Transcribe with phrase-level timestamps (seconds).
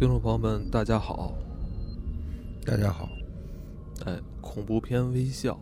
[0.00, 1.34] 听众朋友们，大家好！
[2.64, 3.06] 大家好，
[4.06, 5.60] 哎，恐怖片《微笑》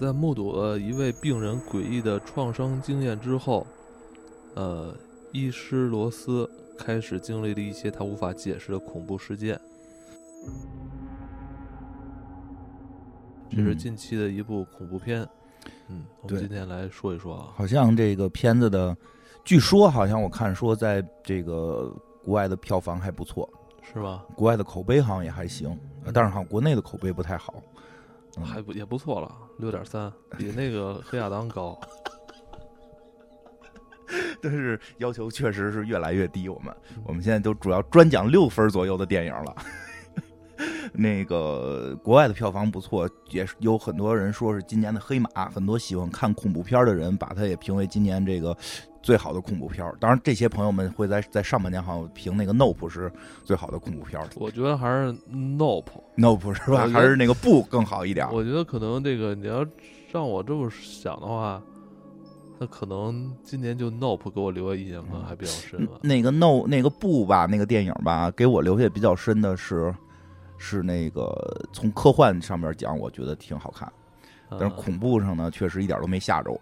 [0.00, 3.66] 在目睹了一位病人诡异的创伤经验之后，
[4.54, 4.96] 呃，
[5.32, 9.60] 医师罗斯开始经历了一些他无法解释的恐怖事件。
[13.50, 15.28] 这是嗯近期的一部恐怖片，
[15.88, 17.48] 嗯，我们今天来说一说啊。
[17.56, 18.96] 好像这个片子的，
[19.44, 21.92] 据说好像我看说在这个
[22.24, 23.48] 国外的票房还不错，
[23.82, 24.24] 是吧？
[24.34, 27.54] 国外的口碑好像也还行，呃但是好像国内的口碑不太好。
[28.36, 31.78] 嗯还不也不错了，六点三， 比那个黑亚当高。
[34.42, 36.48] 但是要求确实是越来越低。
[36.48, 36.74] 我们
[37.04, 39.54] 我们现在都主要专讲六分左右的电影了。
[40.92, 48.56] 那个国外的票房不错，也是有很多人说是今年的黑马，很多喜欢看恐怖片的人把它也评为今年这个
[49.04, 49.84] 最好的恐怖片。
[50.00, 53.12] 当然，这些朋友们会在在上半年好像评那个《Nope》是
[53.44, 55.84] 最好的恐怖片我觉得还是 Nope。
[56.16, 56.88] ，Nope 是吧？
[56.88, 58.26] 还是那个不更好一点？
[58.32, 59.64] 我觉得可能这个你要
[60.10, 61.62] 让我这么想的话，
[62.58, 65.98] 那可能今年就 Nope 给我留下印象可能还比较深了。
[66.02, 69.94] 那个 No 那个不吧，那个电影吧，给我留下比较深的是
[70.56, 71.30] 是那个
[71.74, 73.92] 从科幻上面讲，我觉得挺好看。
[74.50, 76.58] 但是嗯恐怖上呢，确实一点都没吓着我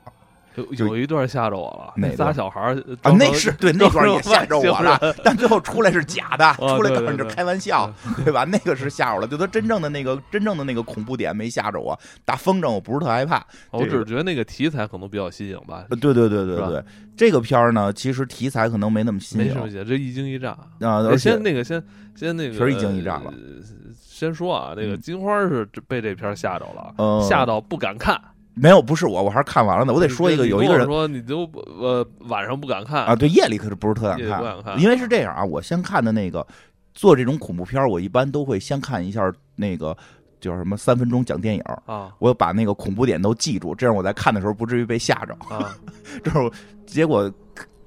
[0.56, 3.12] 有有一段吓着我了，那仨小孩儿啊！
[3.12, 7.92] 那是对那段也吓着我了但最后出来是假的，出来对告诉你这对对开玩笑，
[8.24, 8.44] 对吧？
[8.44, 11.98] 那个是吓着我了，就他真正的那个真正的那个恐怖点没吓着我。
[12.24, 16.84] 打风筝我不是特害怕，我只是觉得那个题材可能比较新颖吧，呃对对对对对，
[17.16, 20.50] 这个片儿呢，其实题材可能没那么新颖没什么写，这一惊一乍。
[20.80, 21.82] 啊，先那个先
[22.14, 23.62] 先那个确实一惊一乍了呃
[23.96, 28.20] 先说啊，那个嗯金花是被这片吓着了，呃吓到不敢看。
[28.54, 29.92] 没有不是我，我还是看完了呢。
[29.92, 36.46] 我得说一个，有一个人说你都不呃晚上不敢看啊，对夜里可是不是特想看不敢看因为是这样啊，我先看的那个
[36.94, 39.96] 做这种恐怖片，我一般都会先看一下那个
[40.40, 45.32] 叫什么三分钟讲电影，啊我把那个恐怖点都记住，这样我在看的时候不至于被吓着。
[45.48, 45.74] 啊！
[46.22, 46.52] 这是我
[46.84, 47.32] 结果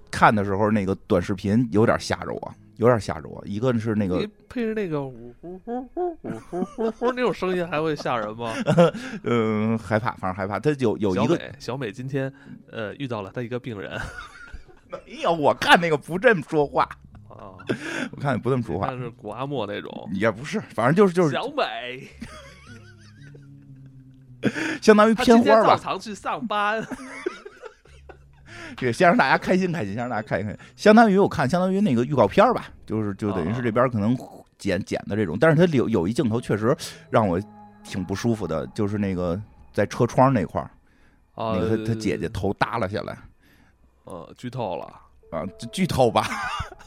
[0.10, 3.42] 看的时候那个短视频有点吓着我，有点吓着我。
[3.46, 8.54] 一个是那个你配着那个呜呜呜呜呜呼呼呼那种声音，还会吓人吗？
[9.24, 10.60] 嗯、害怕，反正害怕。
[10.60, 12.32] 他有有一个小美，小美今天
[12.72, 14.00] 呃遇到了他一个病人
[14.92, 16.84] 没有，我看那个不这么说话，
[17.28, 17.56] 啊，
[18.12, 20.10] 我看你不这么说话但，是古阿莫那种。
[20.14, 22.08] 也不是，反正就是就是小美，
[24.82, 25.76] 相当于片花吧。
[25.76, 26.86] 常去上班。
[28.76, 30.60] 对，先让大家开心开心，先让大家开心开心。
[30.76, 34.18] 相当于我看，相当于那个预告片儿吧，就是就等于是这边可能
[34.58, 36.76] 剪剪的这种，但是它有有一镜头确实
[37.10, 37.40] 让我
[37.84, 39.40] 挺不舒服的，就是那个
[39.74, 40.70] 在车窗那块儿，
[41.36, 43.18] 啊，那个他他姐姐头耷拉下来。
[44.06, 44.94] 呃剧透了
[45.36, 46.22] 啊，剧透吧，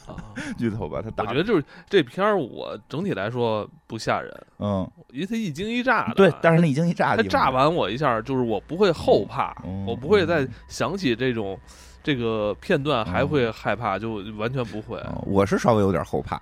[0.07, 0.17] 啊！
[0.57, 6.15] 剧透吧，他耷拉我觉得就是这片儿，我整体来说不吓人，嗯，因为他一惊一乍的。
[6.15, 11.59] 对，但是那一惊一乍它的地方炸完我一下，就是我不会后怕，嗯我不会再想起这种
[12.03, 14.99] 这个片段还会害怕，就完全不会。
[15.09, 16.41] 嗯我是稍微有点后怕。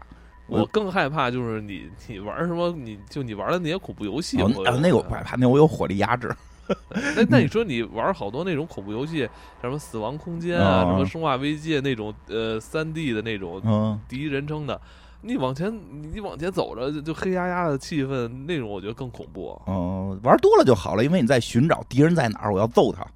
[0.49, 6.33] 我更害怕就是你你玩什么，你就你玩的那些恐怖游戏，哦我那那个我不害怕，那我有火力压制。
[7.17, 9.29] 那那你说你玩好多那种恐怖游戏，
[9.61, 14.81] 什么《死亡空间》啊，哦什么《生化危机》那种呃三 D 的那种嗯，第一人称的，
[15.23, 19.61] 你往前你你往前走着就就黑压压的气氛，那种我觉得更恐怖。
[19.67, 23.07] 嗯，玩多了就好了，因为你在寻找敌人在哪儿，我要揍他，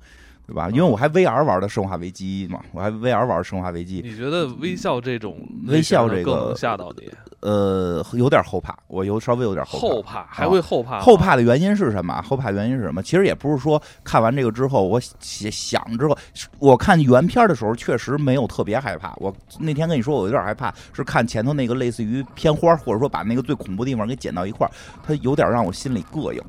[0.51, 0.69] 对吧？
[0.71, 5.37] 因为我还 VR 玩的《生化危机》嘛，我还 VR 玩《生化危机》，你觉得微笑这种
[5.69, 7.09] 微笑这个吓到你？
[7.39, 11.01] 呃，有点后怕，我有稍微有点后后怕还会后怕吗？
[11.03, 12.21] 后怕的原因是什么？
[12.23, 13.01] 后怕原因是什么？
[13.01, 16.19] 其实也不是说看完这个之后，我想想之后，
[16.59, 19.15] 我看原片的时候确实没有特别害怕。
[19.19, 24.71] 我那天跟你说我有点害怕，是看前头那个类似于片花，或者说把那个最恐怖的地方给剪到一块儿，
[25.07, 26.43] 它有点让我心里膈应。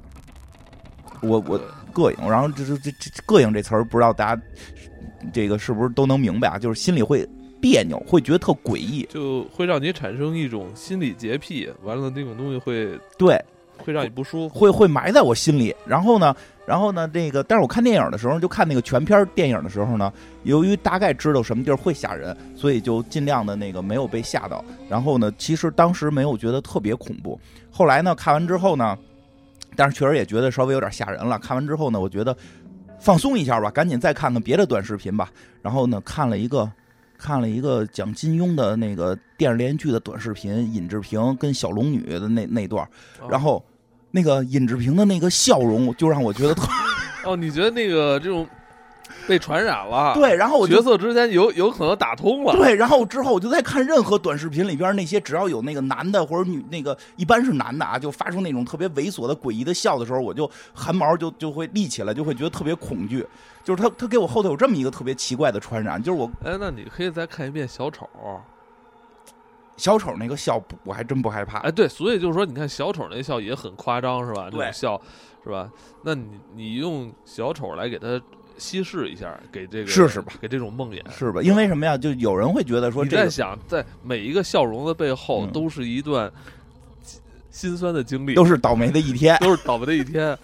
[1.22, 4.41] 我我膈应，然后这这这这膈应这词儿，不知道大家
[5.32, 6.58] 这个是不是都能明白啊？
[6.58, 7.28] 就是心里会
[7.59, 9.08] 别扭，会觉得特诡异。
[9.09, 13.40] 就会让你产生一种心理洁癖，完了那种东西会对，
[13.78, 14.58] 会让你不舒服。
[14.58, 15.76] 会会埋在我心里。
[15.85, 16.35] 然后呢，
[16.66, 20.11] 然后呢，这个，但是我看电影的时候，就看那个全片电影的时候呢，
[20.44, 24.66] 由于大概知道什么地儿会吓人，所以就尽量的那个没有被吓到。
[24.90, 27.40] 然后呢，其实当时没有觉得特别恐怖。
[27.70, 28.97] 后来呢，看完之后呢，
[29.76, 31.38] 但是确实也觉得稍微有点吓人了。
[31.40, 32.35] 看完之后呢，我觉得
[33.00, 35.29] 放松一下吧，赶紧再看看别的短视频吧。
[35.62, 36.72] 然后呢，看了一个。
[37.23, 42.84] 看了一个讲金庸的那个电视连续剧的短视频，尹志平跟小龙女的那那段，
[43.20, 43.64] 啊然后
[44.09, 46.68] 那个尹志平的那个笑容，就让我觉得特
[47.23, 48.47] 哦，你觉得那个这种
[49.28, 52.53] 被传染了。，对，然后我角色之间有有可能打通了。
[52.53, 63.25] 对，然后之后我就在看任何短视频里边那些只要有那个男的或者女那个一般是男的啊，就发出那种特别猥琐的诡异的笑的时候，我就汗毛就就会立起来，就会觉得特别恐惧。
[63.63, 68.09] 就是他他给我后头有这么一个特别奇怪的传染，就是我哎，那你可以再看一遍小丑。
[69.78, 71.58] 小丑那个笑不，我还真不害怕。
[71.59, 74.43] 哎，对，所以就是说，你看小丑那笑也很夸张，是吧？
[74.52, 75.02] 这对种笑，
[75.43, 75.67] 是吧？
[76.03, 78.22] 那你你用小丑来给他
[78.61, 81.02] 稀释一下，给这个试试吧，给这种梦魇。
[81.17, 81.41] 是吧？
[81.41, 81.97] 因为什么呀？
[81.97, 86.31] 就有人会觉得说这个你在想，在每一个笑容的背后，嗯都是一段
[87.49, 89.35] 心酸的经历，都是倒霉的一天。
[89.40, 90.37] 都是倒霉的一天。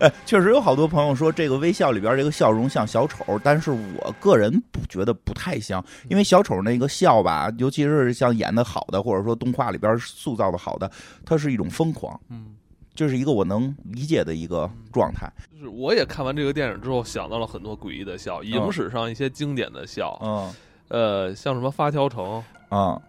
[0.00, 10.90] 哎， 确实有好多朋友说这个微笑里边这个笑容像小丑，但是我个人不觉得不太像，因为小丑那个笑吧，尤其是像演的好的，或者说动画里边塑造的好的，
[11.24, 12.48] 它是一种疯狂，嗯，
[12.94, 15.30] 这是一个我能理解的一个状态。
[15.52, 20.52] 就是我也看完这个电影之后，想到了很多诡异的笑，影史上一些经典的笑，嗯。
[20.88, 23.00] 呃，像什么发条城，嗯，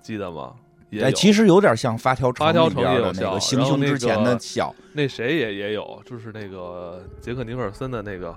[0.00, 0.54] 记得吗？
[0.88, 8.34] 也哎，有其实有点像发条城发条里边的城也有那个行然后那刑之前的笑，那谁也也有，就是那个杰克尼克尔森的那个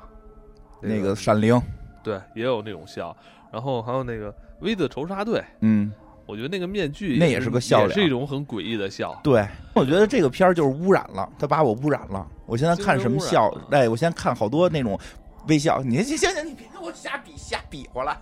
[0.81, 1.57] 那个闪灵，
[2.03, 3.15] 对，也有那种笑。
[3.53, 5.89] 然后还有那个《V 的仇杀队》，嗯，
[6.25, 9.19] 我觉得那个面具也那也是个笑也脸是一种很诡异的笑。
[9.23, 12.25] 对，我觉得这个片儿就是污染了，他把我污染了。
[12.45, 14.99] 我现在看什么笑哎，我现在看好多那种
[15.47, 18.17] 微笑，你行行行，你别跟我瞎比瞎比划了。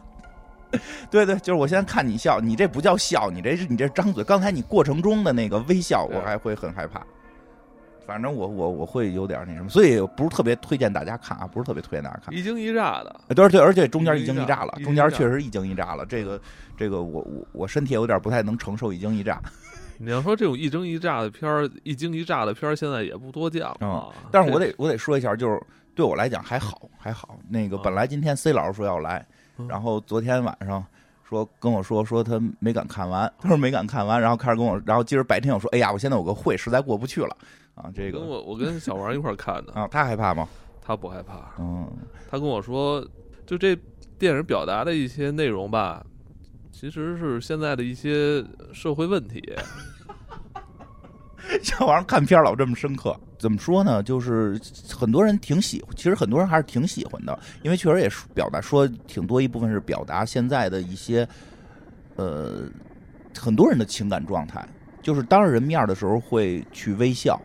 [1.12, 4.24] 对对，就是我现在看你笑，你这不叫笑，你这是你这张嘴。
[4.24, 7.06] 刚才你过程中的那个微笑，我还会很害怕。
[8.06, 12.34] 反正我我我会有点那什么，所以不是特别推荐大家看啊，不是特别推荐大家看。
[12.34, 16.06] 一惊一乍的，对对，而且中间一惊一乍了，中间确实一惊一乍了。
[16.06, 16.40] 这个
[16.78, 19.42] 这个我我我身体有点不太能承受一惊一乍。
[19.98, 24.10] 你要说这种一惊一乍的片儿，一惊一乍的片儿，现在也不多见了啊。
[24.10, 25.62] 嗯但是我得我得说一下，就是
[25.94, 27.38] 对我来讲还好还好。
[27.48, 29.24] 那个嗯本来今天 C 老师说要来，
[29.58, 30.84] 嗯然后昨天晚上
[31.24, 37.38] 说跟我说说他没敢看完，他说没敢看完，然后开始跟我，然后今儿白天我说，哎呀，我现在有个会，实在过不去了
[37.76, 40.48] 啊，这个跟我我跟小王一块儿看的，啊，他害怕吗？
[40.82, 41.88] 他不害怕，嗯，
[42.30, 43.06] 他跟我说，
[43.46, 43.76] 就这
[44.18, 46.06] 电影表达的一些内容吧，
[46.72, 49.42] 其实是现在的一些社会问题。
[51.62, 54.02] 小王看片儿老这么深刻，怎么说呢？
[54.02, 54.60] 就是
[54.96, 61.28] 很多人挺喜，其实很多人还是挺喜欢的，因为确实也是表达说挺多一部分是表达现在的一些，
[62.16, 62.64] 呃，
[63.38, 64.66] 很多人的情感状态，
[65.02, 67.40] 就是当着人面的时候会去微笑，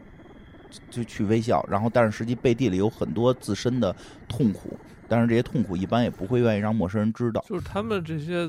[0.91, 3.95] 就去微笑，然后但是实际背地里有很多自身的
[4.29, 4.79] 痛苦，
[5.09, 7.45] 但是这些痛苦一般也不会愿意让陌生人知道。
[7.49, 8.49] 就是他们这些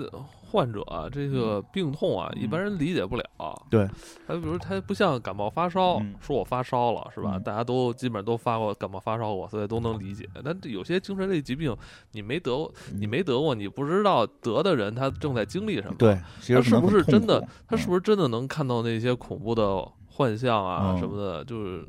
[0.49, 3.23] 患者啊，这个病痛啊，嗯一般人理解不了。
[3.69, 3.85] 对，
[4.25, 7.33] 他比如他不像感冒发烧，嗯说我发烧了是吧？
[7.35, 10.25] 嗯大家都基本上都发过感冒发烧过，所以都能理解。
[10.43, 11.75] 但有些精神类疾病，
[12.13, 15.95] 你没得过，你没得过，你不知道得的人他正在经历什么。
[15.97, 17.41] 对，其实他是不是真的？
[17.67, 19.85] 他他是不是真的能看到那些恐怖的
[20.17, 21.45] 幻象啊嗯什么的？
[21.45, 21.85] 就是。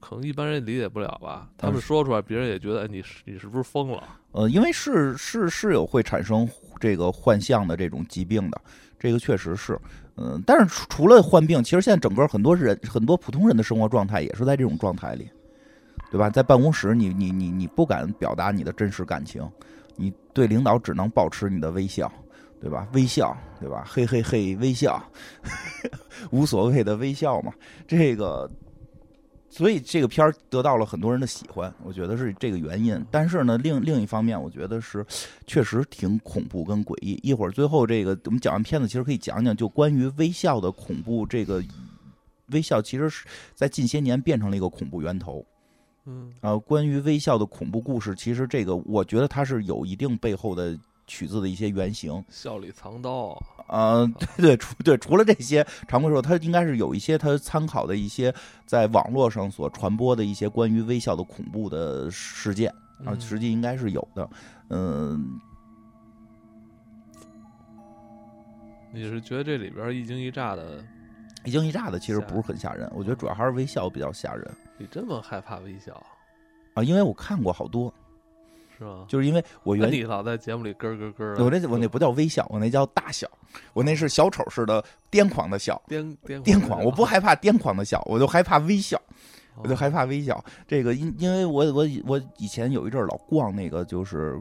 [0.00, 1.48] 可能一般人理解不了吧？
[1.56, 4.02] 他们说出来，别人也觉得，哎，你是你是不是疯了？
[4.32, 6.46] 呃，因为是是是有会产生
[6.78, 8.60] 这个幻象的这种疾病的，
[8.98, 9.80] 这个确实是，
[10.16, 15.26] 嗯、但是除除了患病，其实现在整个很多人很多普通人的生活状态也是在这种状态里，
[16.10, 16.28] 对吧？
[16.28, 19.42] 在办公室你，你你你不敢表达你的真实感情，
[19.96, 22.12] 你对领导只能保持你的微笑，
[22.64, 22.88] 对吧？
[22.94, 23.84] 微笑，对吧？
[23.86, 25.04] 嘿嘿嘿，微笑，
[26.32, 27.52] 无所谓的微笑嘛，
[27.86, 28.50] 这个。
[29.50, 33.00] 所以这个片儿得到了很多人的喜欢，我觉得是这个原因。
[33.08, 35.06] 但是呢，另另一方面，我觉得是
[35.46, 37.20] 确实挺恐怖跟诡异。
[37.22, 41.24] 一会儿最后这个我们讲完片子，其实可以讲讲就关于微笑的恐怖。
[41.24, 41.62] 这个
[42.46, 45.44] 微笑其实是在近些年变成了一个恐怖源头。
[46.06, 52.24] 嗯，呃，关于微笑的恐怖故事，其实这个我觉得它是有一定背后的取自的一些原型。
[52.28, 53.40] 笑里藏刀。
[53.68, 58.34] 呃，对对，除对除了这些常规说，他应该是有一些他参考的一些
[58.66, 62.70] 在网络上所传播的一些关于微笑的恐怖的事件
[63.04, 64.28] 啊，嗯实际应该是有的。
[64.68, 65.40] 嗯，
[68.92, 70.84] 你是觉得这里边一惊一乍的，
[71.44, 75.94] 一惊一乍的其实不是很吓人，我觉得主要还是微笑比较吓人你这么害怕微笑
[76.74, 77.92] 啊，因为我看过好多，
[78.78, 79.04] 是吗？
[79.08, 83.28] 就是因为我原那你老在节目里咯咯咯，我那我那不叫微笑，我那叫大笑，
[83.72, 85.80] 我那是小丑似的癫狂的笑。
[85.88, 88.96] 癫癫癫狂，我不害怕癫狂的笑，我就害怕微笑。
[89.56, 90.44] 哦我就害怕微笑。
[90.66, 94.36] 这个因因为我我我以前有一阵儿老逛那个就是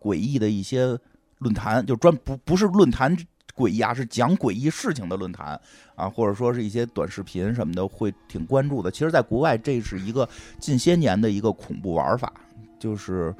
[0.00, 0.96] 诡异的一些
[1.38, 3.16] 论坛，就专不不是论坛
[3.56, 5.60] 诡异啊，是讲诡异事情的论坛
[5.96, 8.88] 啊，或者说是一些短视频什么的，会挺关注的。
[8.88, 10.28] 其实，在国外这是一个
[10.60, 12.32] 近些年的一个恐怖玩法。
[12.80, 13.32] 就是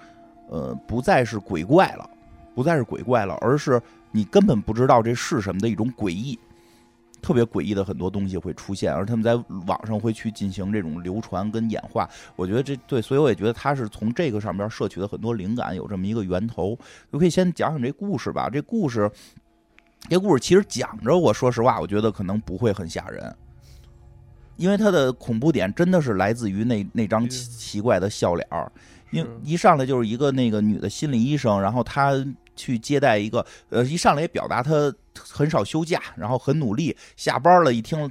[0.49, 2.09] 呃不再是鬼怪了，
[2.55, 3.83] 不再是鬼怪了，而是
[4.13, 6.39] 你根本不知道这是什么的一种诡异。
[7.23, 9.35] 特别诡异的很多东西会出现，而他们在
[9.67, 12.09] 网上会去进行这种流传跟演化。
[12.35, 16.79] 我觉得这对，所以我也觉得他是从这个上边摄取的很多灵感，有这么一个源头。
[17.13, 18.49] 就可以先讲讲这故事吧。
[18.49, 19.11] 这故事，
[20.09, 23.37] 这故事其实讲着，我说实话，我觉得可能不会很吓人，
[24.57, 28.73] 因为它的恐怖点真的是来自于那那张奇奇怪的笑脸儿。
[29.11, 32.13] 因一上来就是一个那个女的心理医生，然后她
[32.57, 36.97] 去接待一个，呃，一上来也表达她很少休假，然后很努力。
[37.17, 38.11] 下班了，一听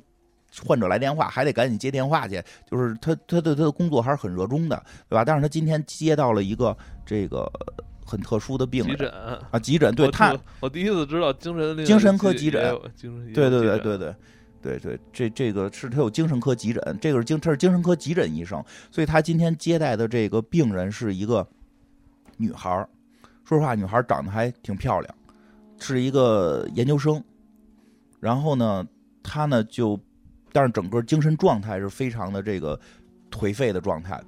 [0.66, 2.42] 患者来电话，还得赶紧接电话去。
[2.70, 5.24] 就是她，她对她的工作还是很热衷的，对吧？
[5.24, 6.76] 但是她今天接到了一个
[7.06, 7.52] 这个
[8.06, 9.12] 很特殊的病人，急诊
[9.52, 9.96] 啊，急诊。
[9.96, 12.78] 对她，我第一次知道精神精神科急诊，
[13.34, 14.16] 对对对对对。
[14.62, 21.48] 对对，这这个是他有精神科急诊，这个是精他是精神科急诊医生，所以他今天接待的这个病人是一个
[22.38, 22.90] 女孩儿。
[23.46, 25.16] 说实话，女孩长得还挺漂亮，
[25.80, 27.24] 是一个研究生。
[28.20, 28.86] 然后呢，
[29.24, 30.00] 她呢就，
[30.52, 32.80] 但是整个精神状态是非常的这个
[33.32, 34.22] 颓废的状态，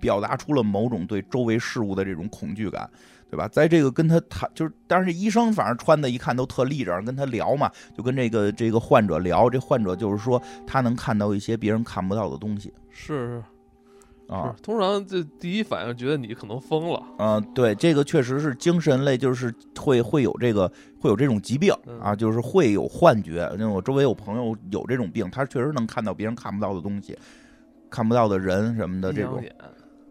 [0.00, 2.88] 表达出了某种对周围事物的这种恐惧感。
[3.30, 3.48] 对吧？
[3.48, 9.50] 在这个跟他谈，就是，但是这医生反正穿的一看都特立正，跟他聊嘛，就跟这个这个患者聊。
[9.50, 12.72] 这患者就是说，他能看到一些别人看不到的东西。
[12.90, 13.42] 是是
[14.28, 17.02] 啊，通常这第一反应觉得你可能疯了。
[17.18, 20.66] 嗯，对，这个确实是精神类，就是会会有这个
[21.00, 23.48] 会有这种疾病啊，就是会有幻觉。
[23.52, 27.16] 因为我周围有朋友有这种病，他确实能看到别人看不到的东西，
[27.88, 29.40] 看不到的人什么的这种。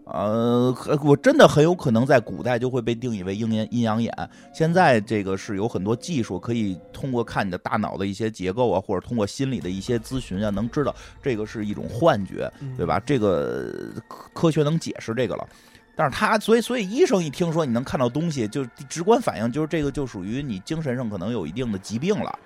[0.06, 0.72] 呃，
[1.04, 4.14] 我真的很有可能在古代就会被定义为阴阳阴阳眼。
[4.54, 10.94] 现在这个是有很多技术可以通过看你的大脑的一些结构啊，或者通过心理的一些咨询啊，能知道
[11.24, 13.02] 这个是一种幻觉，对吧？
[13.04, 13.68] 这个
[14.08, 15.48] 科学能解释这个了。
[15.96, 22.38] 但是他，所以所以医生一听说你能看到东西，就直观反应就是这个就属于你精神上可能有一定的疾病了，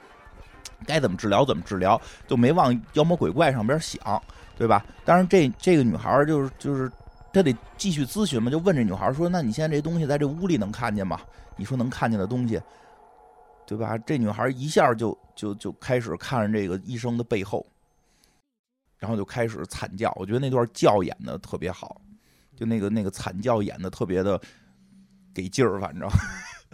[0.85, 3.99] 该怎么治疗怎么治疗，就没往妖魔鬼怪上边想，
[4.57, 4.85] 对吧？
[5.03, 6.89] 当然这这个女孩就是就是。
[7.31, 11.19] 他得继续咨询嘛，就问这女孩说：“那你现在这东西在这屋里能看见吗？
[11.55, 12.59] 你说能看见的东西，
[13.67, 17.65] 对吧？”这女孩一下就就就开始看着这个医生的背后，
[18.97, 20.11] 然后就开始惨叫。
[20.15, 22.01] 我觉得那段叫演的特别好，
[22.55, 24.41] 就那个那个惨叫演的特别的
[25.33, 26.09] 给劲儿，反正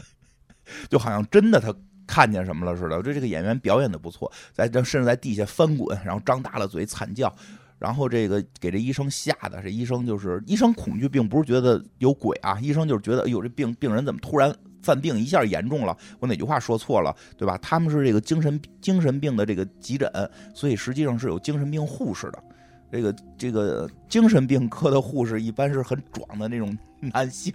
[0.89, 1.75] 就好像真的他
[2.07, 2.95] 看见什么了似的。
[2.95, 7.35] 我觉得这个演员表演的不错，在这甚至在地下翻滚，然后张大了嘴惨叫。
[7.77, 15.95] 然后这个给这医生吓的，这医生就是医生恐惧，并不是觉得有鬼啊，医生就是觉得，哎呦，这病病人怎么突然犯病，一下严重了？
[16.19, 17.57] 我哪句话说错了，对吧？
[17.61, 20.09] 他们是这个精神精神病的这个急诊，
[20.53, 22.43] 所以实际上是有精神病护士的。
[22.91, 27.53] 这个这个精神病科的护士一般是很壮的那种男性，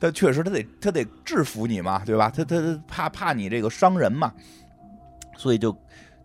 [0.00, 2.30] 他确实他得他得制服你嘛，对吧？
[2.30, 4.32] 他他怕怕你这个伤人嘛，
[5.36, 5.76] 所以就。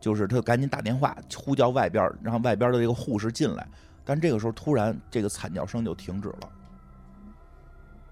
[0.04, 3.66] 就是他赶紧打电话呼叫外边，让外边的这个护士进来。
[4.04, 6.50] 但这个时候突然这个惨叫声就停止了，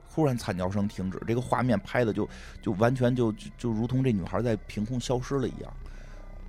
[0.10, 2.26] 突然惨叫声停止，这个画面拍的就
[2.62, 5.70] 就完全就就如同这女孩在凭空消失了一样。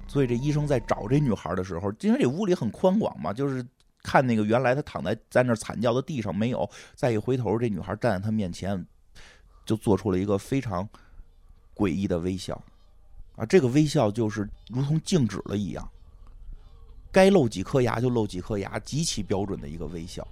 [0.06, 3.66] 所以这医生在找这女孩的时候，因为这屋里很宽广嘛，就是
[4.00, 8.86] 看那个原来她躺在在那惨叫的地上没有，再一回头，这女孩站在他面前，
[9.66, 10.88] 就做出了一个非常
[11.74, 12.62] 诡异的微笑。
[13.42, 15.88] 啊，这个微笑就是如同静止了一样，
[17.10, 20.26] 该露几颗牙就露几颗牙，极其标准的一个微笑。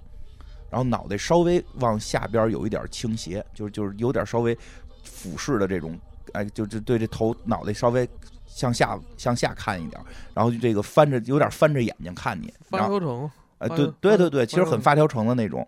[0.69, 4.57] 然后脑袋稍微往下边有一点倾斜，就是就是有点稍微
[5.03, 5.99] 俯视的这种，
[6.31, 8.07] 哎，就就对这头脑袋稍微
[8.47, 10.01] 向下向下看一点，
[10.33, 12.53] 然后就这个翻着有点翻着眼睛看你。
[12.69, 13.29] 发条城。
[13.57, 15.67] 哎，对对对对，其实很发条城的那种，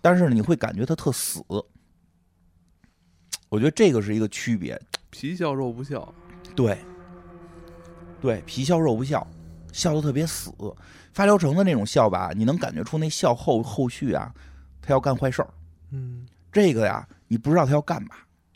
[0.00, 1.40] 但是你会感觉他特死。
[3.48, 4.76] 我觉得这个是一个区别，
[5.10, 6.12] 皮笑肉不笑。
[6.54, 6.78] 对，
[8.20, 9.26] 对，皮笑肉不笑，
[9.72, 10.52] 笑的特别死。
[11.12, 14.32] 发条城的那种笑吧，你能感觉出那笑后后续啊，
[14.80, 15.48] 他要干坏事儿。
[15.90, 18.08] 嗯，这个呀，你不知道他要干嘛，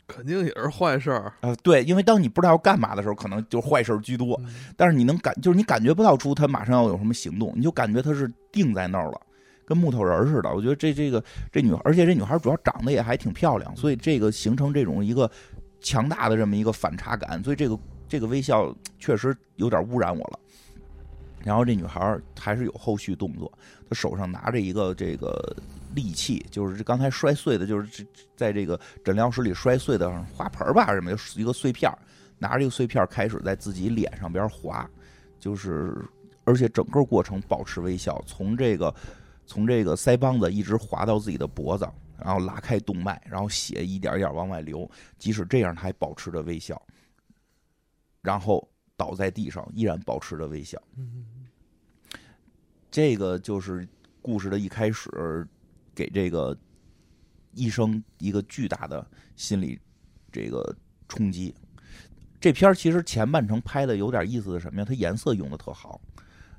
[0.07, 1.55] 肯定也是坏事儿啊。
[1.61, 4.41] 对，因为当你不知道要干嘛的时候，可能就坏事儿居多。
[4.75, 9.21] 但是你能感，就是你感觉不到出他马上要有什么行动，你就感觉他是定在那儿了，
[9.63, 10.51] 跟木头人似的。
[10.51, 15.29] 我觉得这这个这女，而且这女孩主要长得也还挺漂亮，所以这个形成这种一个。
[15.79, 20.39] 强大的这么一个反差感，所以这个这个微笑确实有点污染我了。
[21.43, 23.49] 然后这女孩还是有后续动作，
[23.87, 25.55] 她手上拿着一个这个
[25.95, 28.05] 利器，就是刚才摔碎的，就是
[28.35, 31.89] 在这个诊疗室里摔碎的花盆吧，什么一个碎片，
[32.37, 34.89] 拿着这个碎片开始在自己脸上边划，
[35.39, 35.95] 就是
[36.43, 38.93] 而且整个过程保持微笑，从这个
[39.45, 41.87] 从这个腮帮子一直划到自己的脖子。
[42.23, 46.81] 然后拉开动脉，然后血一点一点往外流，即使这样，他还保持着微笑，
[48.21, 50.81] 然后倒在地上，依然保持着微笑。
[52.89, 53.87] 这个就是
[54.21, 55.47] 故事的一开始，
[55.93, 56.57] 给这个
[57.53, 59.05] 医生一个巨大的
[59.35, 59.79] 心理
[60.31, 60.75] 这个
[61.07, 61.53] 冲击。
[62.39, 64.85] 这片儿其实前半程拍的有点意思的什么呀？
[64.85, 65.99] 它颜色用的特好，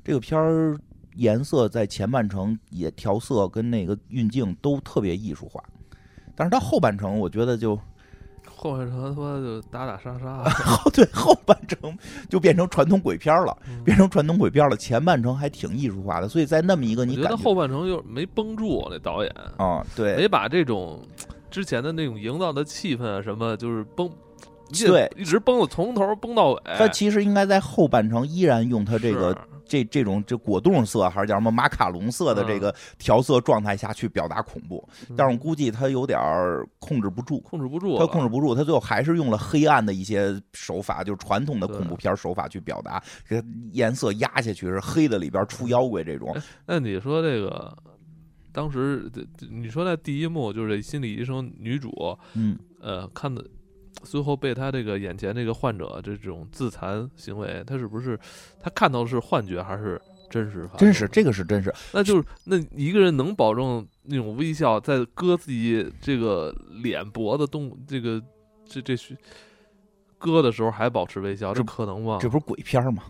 [0.05, 0.79] 这个片儿
[1.19, 5.63] 颜色在前半程也调色跟那个运镜都特别艺术化，
[6.35, 7.77] 但是到后半程我觉得就
[8.47, 11.97] 后半程他妈就打打杀杀， 后对后半程
[12.29, 14.77] 就变成传统鬼片了，嗯变成传统鬼片了。
[14.77, 21.03] 前半程还挺艺术化的，所以在那么一个你感得后半程就没绷住那导演，啊，对没把这种
[21.51, 24.09] 之前的那种营造的气氛啊什么，就是绷，
[24.71, 26.63] 一对一直绷到从头绷到尾。
[26.77, 29.37] 他其实应该在后半程依然用他这个是
[29.69, 37.39] 这这种这果冻色还是叫什么马卡龙色的这个调色状态下去表达恐怖，但是我估计他有点儿控制不住。
[37.41, 46.35] 控制不住了，他控制不住，他最后还是用了黑暗的一些手法，就是传统的恐怖片手法去表达，给它颜色压下去是黑的，里边出妖怪这种。
[46.67, 47.77] 那你说这个，
[48.53, 49.11] 当时
[49.51, 53.45] 你说那第一幕就是心理医生女主，嗯，呃，看的
[54.11, 58.19] 最后被他这个眼前这个患者这种自残行为，他是不是
[58.61, 60.01] 他看到的是幻觉还是
[60.31, 60.69] 真实？
[60.79, 68.23] 真实这个是真实，那就是那一个人能保证那种微笑，在割自己这个脸脖子动这个
[68.67, 69.17] 这这是
[70.19, 72.19] 割的时候还保持微笑，这这可能吗？
[72.21, 73.03] 这不是鬼片吗？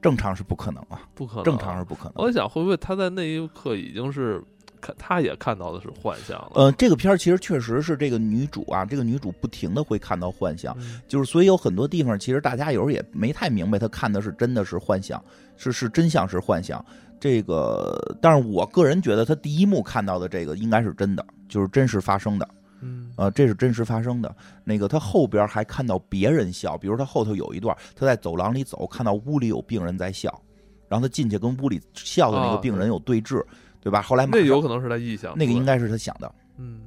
[0.00, 2.12] 正常是不可能啊，不可能，正常是不可能。
[2.16, 4.40] 我想，会不会他在那一刻已经是
[4.80, 6.52] 看，他也看到的是幻象了？
[6.54, 15.22] 呃，这个片儿其实确实是这个女主啊，这个女主不停的会看到幻象，嗯就是所以有很多地方其实大家有时候也没太明白，她看的是真的是幻象，
[15.56, 16.84] 是是真相是幻象。
[17.20, 22.48] 这个，但是我个人觉得她第一幕看到的这个应该是真的，就是真实发生的。
[22.80, 24.32] 嗯呃，这是真实发生的。
[24.62, 30.40] 那个他后边还看到别人笑，比如他后头有一段，他在走廊里走，看到屋里有病人在笑，
[30.88, 33.44] 然后他进去跟屋里笑的那个啊病人有对峙，对
[33.90, 34.02] 吧？
[34.02, 36.80] 后来那有可能是他臆想那个应该是他想的，嗯，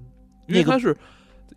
[0.48, 0.96] 因为那他是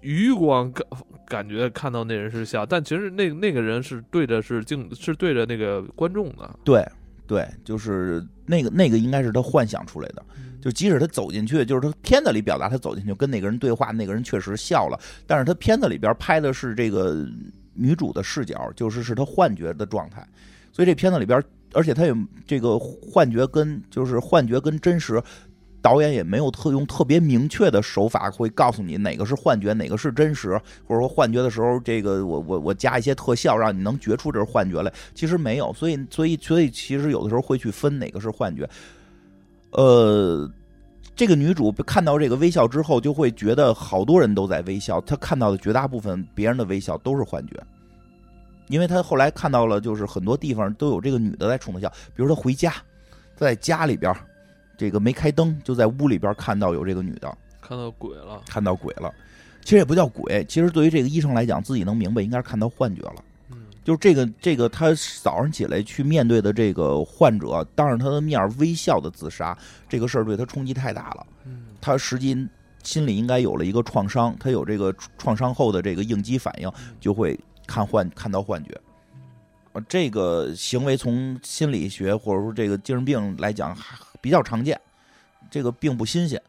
[0.01, 0.87] 余光感
[1.27, 6.87] 感觉看到那人是笑，但其实那那个人是对着是镜是对着那个观众的，对
[7.27, 10.25] 对，就是那个那个应该是他幻想出来的。
[10.61, 17.23] 就即使他走进去，就是他片子里表达他走进去跟那个人对话，那个人确实笑了，但是他片子里边拍的是这个
[17.75, 20.27] 女主的视角，就是是他幻觉的状态，
[20.73, 21.43] 所以这片子里边，
[21.75, 22.15] 而且他也
[22.47, 25.23] 这个幻觉跟就是幻觉跟真实。
[25.83, 34.91] 导演也没有特用特别明确的手法会告诉你哪个是幻觉，哪个是真实，或者说幻觉的时候，这个我我我加一些特效，让你能觉出这是幻觉来。
[35.15, 38.67] 其实没有，所以所以所以其实有的时候会去分哪个是幻觉。
[39.73, 40.51] 呃，
[41.15, 47.63] 这个女主看到这个微笑之后，就会觉得好多人都在微笑，她看到的绝大部分别人的微笑都是幻觉，
[48.69, 52.73] 因为他后来看到了，就是很多地方都有这个女的在冲他笑，比如他回家，
[53.37, 54.15] 在家里边，
[54.77, 59.13] 这个没开灯，就在屋里边看到有这个女的，看到鬼了，看到鬼了。
[59.63, 63.15] 其实也不叫鬼，其实对于这个医生来讲，自己能明白，应该是看到幻觉了。
[63.51, 71.27] 嗯就是这个这个，他早上起来去面对的这个患者，当着他的面微笑的自杀，这个事儿对他冲击太大了。
[71.45, 72.49] 嗯他实际
[72.83, 78.81] 心里应该有了一个创伤，他有这个创伤后的这个应激反应，就会看幻看到幻觉。
[79.73, 84.81] 呃，这个行为从心理学或者说这个精神病来讲还比较常见，
[85.51, 86.41] 这个并不新鲜。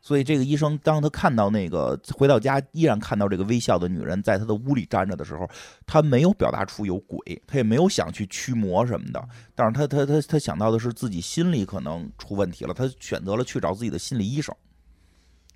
[0.00, 5.46] 所以这个医生当他看到那个回到家依然看到这个微笑的女人在他的屋里站着的时候，
[5.84, 14.54] 他没有表达出有鬼，他也没有想去驱魔什么的，但是他他他他想到的是自己心里可能出问题了，他选择了去找自己的心理医生，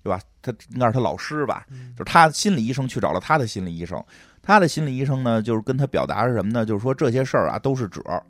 [0.03, 0.19] 对吧？
[0.41, 4.03] 他应该是他老师吧，嗯就是他心理医生去找了他的心理医生，
[4.45, 6.65] 他的心理医生呢，就是跟他表达是什么呢？
[6.65, 8.21] 就是说这些事儿啊都是褶儿，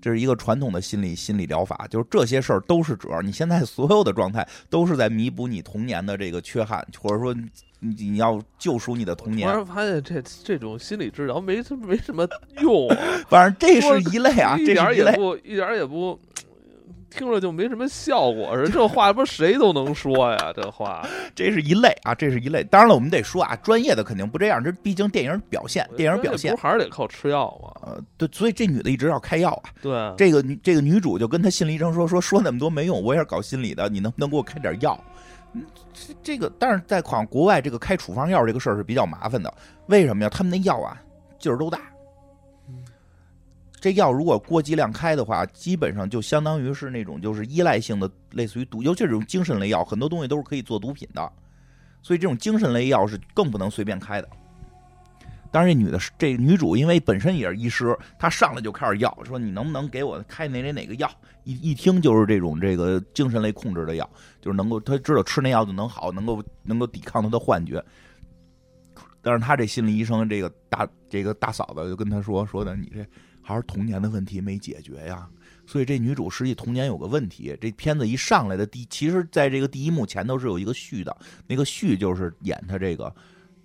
[0.00, 7.34] 这是一个传统的心理心理疗法，就是这些事儿都是褶儿，你现在所有的状态都是在弥补你童年的这个缺憾，或者说
[7.80, 9.48] 你你要救赎你的童突年。
[9.48, 12.24] 然发现这这种心理治疗没什没什么
[12.60, 12.96] 用啊，
[13.28, 15.16] 反正这是一类啊， 一点儿也这是一类。
[15.16, 16.18] 不一点儿也不。
[17.10, 20.52] 听着就没什么效果似的，这话不是谁都能说呀？
[20.54, 22.62] 这话，这是一类啊，这是一类。
[22.64, 26.60] 当然了，我们得说啊，专业的肯定不这样，这毕竟电影表现，电影表现不。
[26.60, 27.70] 还是得靠吃药吗？
[27.86, 29.70] 呃，对，所以这女的一直要开药啊。
[29.80, 34.98] 对，这个女这个女主就跟她心理医生说说说那么多没用，我也是搞心理的，你能不能给我开点药？
[35.54, 39.52] 嗯，这这个，但是在好像国外这个开处方药这个事儿是比较麻烦的，
[39.86, 40.28] 为什么呀？
[40.28, 41.00] 他们那药啊
[41.38, 41.97] 劲儿都大嗯，
[43.80, 51.32] 这药如果过剂量开的话，基本上就相当于是那种就是依赖性的，类似于毒，尤其这种精神类药，很多东西都是可以做毒品的，
[52.02, 54.28] 所以这种精神类药是更不能随便开的。
[55.50, 61.10] 当然，这女的是这女主，因为本身也是医师，她上来就开始要说你能不能给我开哪哪哪个药？
[61.44, 64.08] 一一听就是这种这个精神类控制的药，
[64.42, 67.82] 就是能够她知道吃那药就能好，能够能够抵抗她的幻觉。
[69.22, 73.06] 但是她这心理医生这个大这个大嫂子就跟她说说的，你这
[73.48, 75.28] 还是童年的问题没解决呀。
[75.66, 77.56] 所以这女主实际童年有个问题。
[77.60, 83.14] 这片子一上来的第，其实在这个第一幕前头是有一个序的，那个序就是演她这个。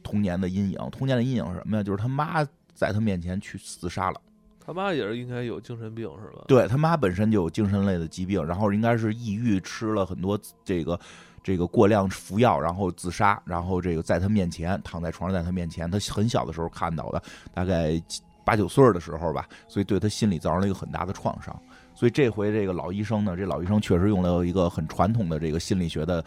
[0.02, 1.82] 童年的阴影，童年的阴影是什么呀？
[1.82, 4.20] 就是他妈在她面前去自杀了。
[4.60, 6.44] 他妈也是应该有精神病是吧？
[6.46, 11.00] 对他妈本身就有精神类的疾病，然后应该是抑郁，吃了很多这个
[11.42, 18.02] 这个过量服药，然后自杀，然后这个在他面前躺在床上，在他面前，他很小的时候看到的，大概
[18.44, 21.58] 八九岁的时候吧，所以对他心理造成了一个很大的创伤。
[21.96, 26.24] 所以这回这个老医生呢，这老医生确实用了一个很传统的这个心理学的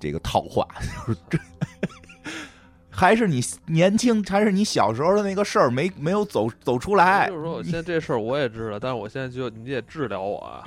[0.00, 0.66] 这个套话，
[1.06, 1.38] 就是这。
[2.96, 7.28] 还是你年轻，还是你小时候的那个事儿没没有走走出来？
[7.28, 10.62] 就是说，我现在这事儿我也知道，但是我现在就你得治疗我，啊，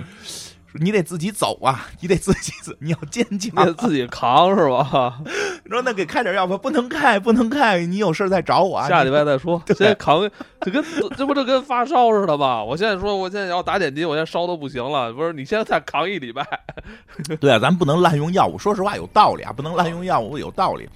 [0.80, 5.22] 你得自己走啊，你得自己走，你要坚强，你得自己扛是吧？
[5.64, 9.62] 你说那给开点药吧，不能开，不能开，你有事再找我，啊下礼拜再说。
[9.68, 10.30] 现在扛，
[10.62, 10.84] 这跟
[11.18, 12.64] 这不就跟发烧似的吗？
[12.64, 15.12] 我现在说，我现在要打点滴，我现在烧都不行了。
[15.12, 16.46] 不是，你现在再扛一礼拜。
[17.42, 20.88] 对啊，咱不能滥用药物，说实话有道理啊，不能滥用药物有道理。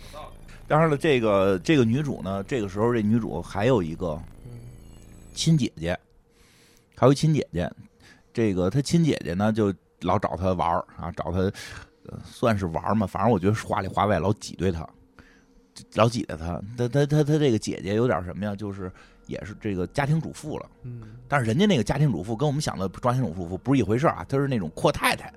[0.68, 4.18] 当然了，这个这个女主呢，这个时候这女主还有一个
[5.34, 5.98] 亲姐姐，
[6.96, 7.70] 还有亲姐姐。
[8.34, 11.52] 这个他亲姐姐呢，就老找他玩啊，找她
[12.24, 13.06] 算是玩嘛。
[13.06, 14.88] 反正我觉得话里话外老挤兑他，
[15.96, 16.62] 老挤兑他。
[16.78, 18.56] 他他他他这个姐姐有点什么呀？
[18.56, 18.92] 就是
[19.28, 20.70] 也是这个家庭主妇了。
[20.84, 21.02] 嗯。
[21.28, 25.32] 但是人家那个家庭主妇跟我们想的家庭主妇不是一回事啊，她是那种阔太太。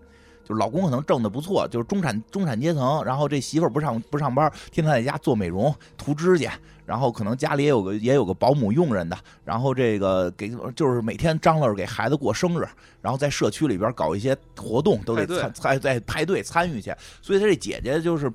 [0.47, 6.53] 就是老公可能挣的不错，就是中产中产阶层，然后这媳妇儿不上不上班，天天在家做美容、涂指甲，
[6.87, 12.67] 然后可能家里也有个也有个保姆佣人的，然后这个给就是每天张罗着给孩子过生日，
[13.01, 18.31] 然后在社区里边搞一些活动，都得参参在派对参与去，所以他这姐姐就是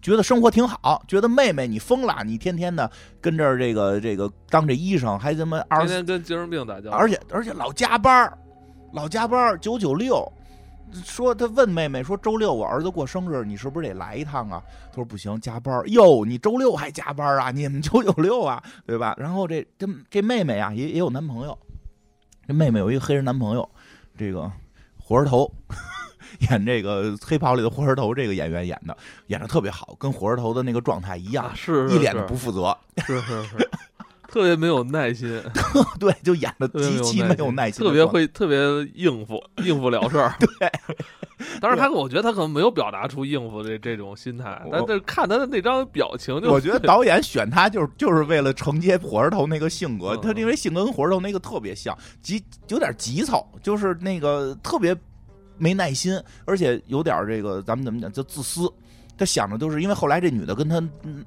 [0.00, 8.32] 觉得生活挺好，觉得妹妹你疯了，你天天的跟这儿这个这个当这医生，还他妈二天天跟精神病打交道，而且而且老加班
[8.92, 10.30] 老加班九九六，
[10.92, 14.62] 说他问妹妹说周六我儿子过生日，你是不是得来一趟啊？
[14.90, 17.50] 他说不行，加班哟，你周六还加班啊？
[17.50, 19.14] 你们九九六啊，对吧？
[19.18, 21.58] 然后这这这妹妹啊也也有男朋友，
[22.46, 23.68] 这妹妹有一个黑人男朋友，
[24.16, 24.50] 这个
[24.98, 25.52] 火车头
[26.50, 28.96] 演这个黑袍里的火车头这个演员演的
[29.26, 33.70] 演的特别好，跟火车头的那个状态一样，是一脸的不负责，是是是。
[34.28, 35.40] 特别没有耐心，
[35.98, 38.58] 对，就演的极其没有耐心，特别会特别
[38.94, 40.34] 应付， 应付了事儿。
[40.38, 40.70] 对，
[41.60, 54.94] 当然他，我觉得他可能没有表达出应付这这种心态，但是看他的那张表情就，我觉得导演选他就是就是为了承接火车头那个性格，他因为性格跟火车头那个特别像，急有点急躁，就是那个特别
[55.56, 58.70] 没耐心，而且有点这个咱们怎么讲，就自私。
[59.18, 60.80] 他想的都是，因为后来这女的跟他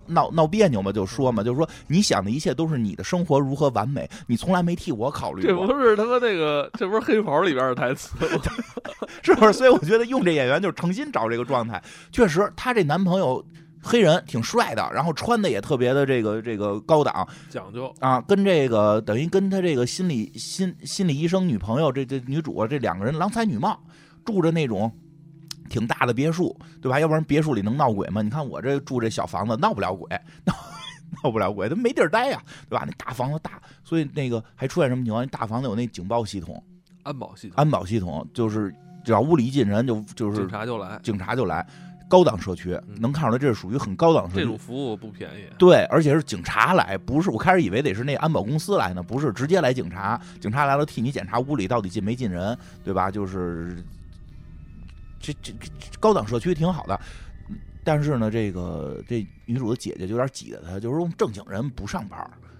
[0.08, 5.68] 闹闹别扭嘛，就说嘛，就是说你想的一切都是你的生活如何完美，你从来没替我考虑过。
[5.68, 8.42] 这不是他妈那个，这不是黑袍里边的台词吗？
[9.22, 9.52] 是不是？
[9.54, 11.84] 所以我觉得用这演员就是诚心找这个状态。
[12.12, 13.46] 确实，她这男朋友
[13.84, 23.78] 黑人挺帅的，然后穿的也特别的这个这个高档讲究啊，跟这个等于跟他这个心理心心理医生女朋友这这女主啊这两个人郎才女貌，
[24.24, 24.90] 住着那种。
[25.72, 27.00] 挺大的别墅，对吧？
[27.00, 28.22] 要不然别墅里能闹鬼吗？
[28.22, 30.10] 你看我这住这小房子，闹不了鬼，
[30.44, 30.54] 闹
[31.24, 32.84] 闹不了鬼，他没地儿待呀，对吧？
[32.86, 35.26] 那大房子大，所以那个还出现什么情况？
[35.30, 36.62] 大房子有那警报系统，
[37.04, 41.66] 安保系统，安保系统就是只要屋里一进人，就就是警察就来，警察就来。
[42.10, 44.42] 高档社区能看出来，这是属于很高档社区。
[44.42, 45.46] 这种服务不便宜。
[45.58, 53.10] 对，而且是警察来，不是我开始以为得是那安保公司来呢，不是直接来警察，警察来了替你检查屋里到底进没进人，对吧？
[53.10, 53.82] 就是。
[55.22, 55.68] 这这这
[56.00, 57.00] 高档社区挺好的，
[57.84, 62.20] 但是呢，这个这女主的姐姐就有点挤得她，就是说正经人不上班，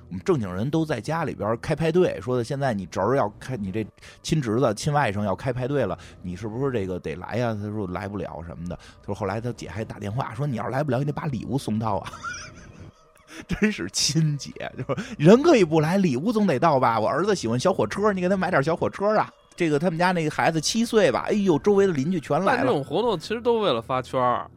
[0.10, 2.20] 我们正经人都在家里边开派对。
[2.22, 3.86] 说的现在你侄儿要开，你这
[4.22, 7.54] 亲侄子、亲外甥要开派对了，你是不是这个得来呀？
[7.54, 8.76] 他说来不了什么的。
[9.00, 12.12] 他说后来他姐还打电话说，你要是来不了，你得把礼物送到啊。
[13.48, 17.00] 真是亲姐，就是人可以不来，礼物总得到吧？
[17.00, 19.32] 我儿子喜欢小火车，你给他买点小火车啊。
[19.62, 21.26] 这个他们家那个孩子七岁吧？
[21.28, 22.64] 哎呦，周围的邻居全来了。
[22.64, 24.50] 这种活动其实都为了发圈儿，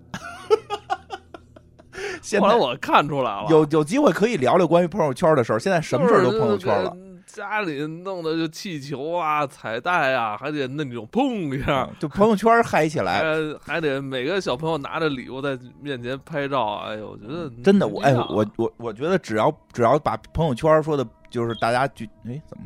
[2.22, 5.58] 现在后来我看出来了，有有机会可以聊聊关于朋友圈的事儿。
[5.58, 6.90] 现在什么事儿都朋友圈了，
[7.26, 13.20] 家里弄的就气球啊、彩带啊，还得那种砰一下，就朋友圈嗨起来。
[13.20, 16.76] 还还得每个小朋友拿着礼物在面前拍照。
[16.86, 22.64] 哎呦，我觉得真的，我哎，我我我觉得只要只要把朋友圈说的，就是大家就哎怎么？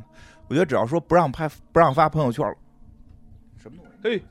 [0.48, 2.44] 我觉得只要说不让拍、不让发朋友圈
[3.56, 3.92] 什么东西？
[4.02, 4.22] 嘿，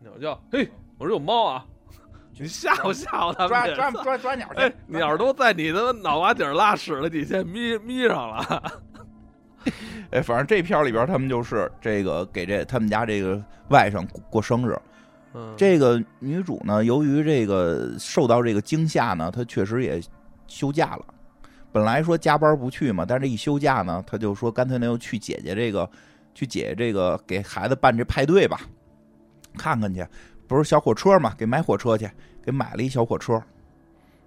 [0.00, 0.40] 鸟叫！
[0.50, 1.66] 嘿，我这有猫啊！
[2.40, 3.74] 你吓唬吓唬他们！
[3.74, 4.48] 抓抓抓抓鸟！
[4.56, 8.80] 哎，鸟都在你的脑瓜顶拉屎了，你先眯眯上了。
[10.12, 14.78] 哎，反正这片里边，他们就是这个给这他们家这个外甥过生日。
[15.34, 20.00] 嗯，这个女主呢，由于这个受到这个惊吓呢，她确实也
[20.46, 21.04] 休假了。
[21.72, 25.88] 本来说加班不去嘛，但是这一休假呢，他就说干脆那就去姐姐这个，
[26.34, 28.60] 去姐姐这个给孩子办这派对吧，
[29.56, 30.06] 看看去。
[30.46, 32.10] 不是小火车嘛，给买火车去，
[32.42, 33.42] 给买了一小火车，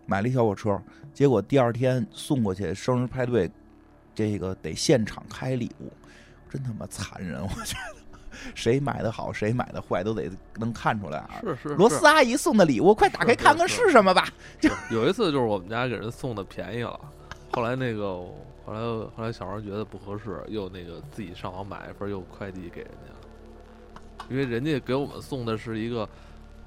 [0.05, 0.79] 买了一小火车。
[1.13, 3.49] 结果第二天送过去生日派对。
[4.13, 5.89] 这个得现场开礼物，
[6.49, 7.41] 真他妈残忍！
[7.41, 11.39] 我觉得谁买的好，谁买的坏，都得能看出来啊。
[11.41, 14.27] 是是，罗斯阿姨送的礼物，快打开看看是什么吧。
[14.59, 16.99] 就有一次，就是我们家给人送的便宜了，
[17.53, 18.07] 后来那个
[18.65, 26.07] 后来后来小孩觉得不合适，又那个自己上网买一份，又快递给人家，因为人家给我们送的是一个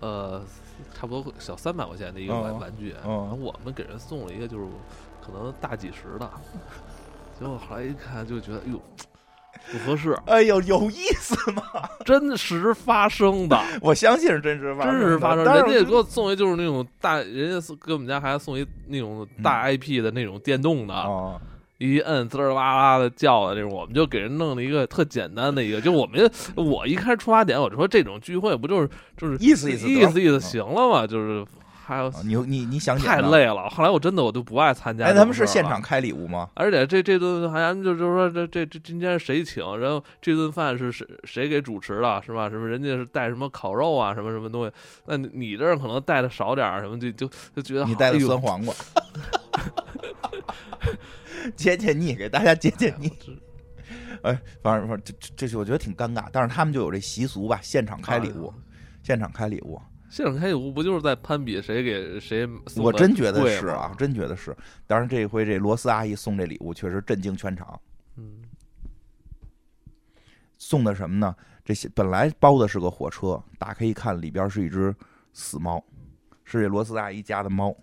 [0.01, 0.45] 呃
[0.93, 4.67] 差不多小三百块钱的一个玩玩具，然后我们给人送了一个就是
[5.23, 6.31] 可能大几十的。
[7.39, 8.81] 结果后来一看，就觉得哟，
[9.73, 10.17] 不合适。
[10.27, 11.63] 哎呦，有意思吗？
[12.05, 14.93] 真实发生的， 我相信是真实发生。
[14.93, 21.41] 真实发生，人家给我送一就是那种大，人家给我们家孩子送一那种大 IP 的那种电动的，
[21.79, 23.71] 一摁滋儿哇啦的叫的那种。
[23.71, 31.45] 我们就给人弄了一个特简单的一个，就我们我一开始出发点，我就说这种聚会不就是就是意思意思意思意思行了嘛，就是。
[31.85, 35.05] 还有你你你想太累了，后来我真的我就不爱参加。
[35.05, 36.49] 哎，他们是现场开礼物吗？
[36.55, 42.49] 而且这这顿好像就是说这这这今天谁请，然后这顿饭是谁谁给主持的，是吧？
[42.49, 44.73] 什么人家是带什么烤肉啊，什么什么东西？
[45.05, 48.75] 那你这儿可能带的少点什么就就就觉得你带的酸黄瓜，
[51.55, 53.13] 解解腻，给大家解解腻。
[54.23, 58.51] 哎，反正反正这这是我觉得挺尴尬，但是他们就有这习俗吧，现场开礼物，
[59.03, 59.79] 现场开礼物。
[60.15, 62.49] 现场开礼物不就是在攀比谁给谁？
[62.77, 64.57] 我真觉得是啊，真觉得是。
[64.87, 67.81] 当然，这一回这罗斯阿姨送这礼物确实震惊全场。
[68.17, 68.45] 嗯，
[70.57, 71.35] 送的什么呢？
[71.65, 74.95] 这些本来包的是个火车，打开一看，里边是一只
[75.33, 75.85] 死猫，
[76.45, 77.77] 是这罗斯阿姨家的猫。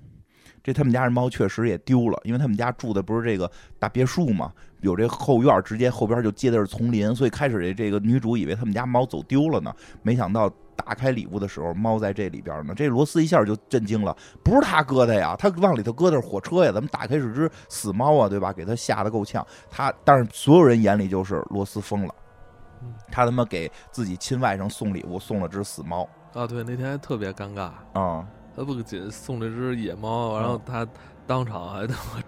[0.64, 10.50] 这他们家这猫确实也丢了，因为他们家住的不是这个大别墅嘛，有这后院，直接后边就接的是丛林，所以开始这这个女主以为他们家猫走丢了呢，没想到。
[10.82, 12.74] 打开礼物的时候，猫在这里边呢。
[12.76, 18.28] 这罗斯一下就震惊了，不是他搁的呀，他往里头搁的是火车呀，怎么打开是只死猫啊？
[18.28, 18.52] 对吧？
[18.52, 19.46] 给他吓得够呛。
[19.70, 22.16] 他，但是所有人眼里就是罗斯疯了，
[23.12, 26.48] 他他妈给自己亲外甥送礼物，送了只死猫啊！
[26.48, 30.88] 对，那天还特别尴尬啊，他不仅送了只野猫，然后他
[31.28, 32.22] 当场还他妈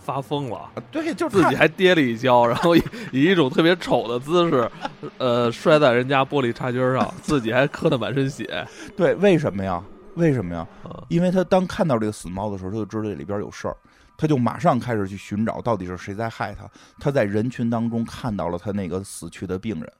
[0.00, 2.82] 发疯了，对，就自己还跌了一跤，然后以
[3.12, 4.70] 以一种特别丑的姿势，
[5.18, 8.66] 呃，摔在人家玻璃插军上，自己还磕得满身血。
[8.96, 9.82] 对，为什么呀？
[10.14, 10.66] 为什么呀？
[11.08, 13.76] 因为他当看到这个死猫的时候，他就知道这里边有事儿，
[14.16, 16.68] 他就马上开始去寻找到底是谁在害他。
[16.98, 19.92] 他在人群当中看到了他那个死去的病人，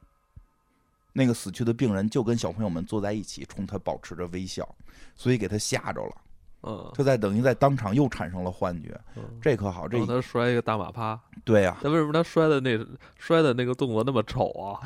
[1.13, 4.67] 那个死去的病人就跟小朋友们坐在一起，冲他保持着微笑，
[5.15, 6.15] 所以给他吓着了。
[6.63, 8.99] 嗯，他在等于在当场又产生了幻觉，
[9.41, 12.77] 这可好，这他摔一个大马趴，对呀，那为什么他摔的那
[13.17, 14.79] 摔的那个动作那么丑啊？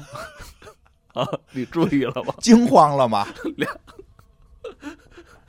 [1.21, 2.33] 啊，你注意了吗？
[2.39, 3.27] 惊慌了吗？
[3.57, 3.71] 两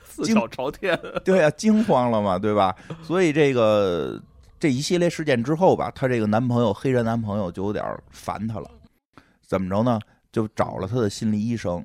[0.03, 2.75] 四脚朝天，对呀，惊慌了嘛，对吧？
[3.03, 4.21] 所以这个
[4.59, 8.69] 这一系列事件之后吧，她这个男朋友黑人男朋友就有点烦她了，
[9.45, 9.99] 怎么着呢？
[10.29, 11.83] 就找了他的心理医生。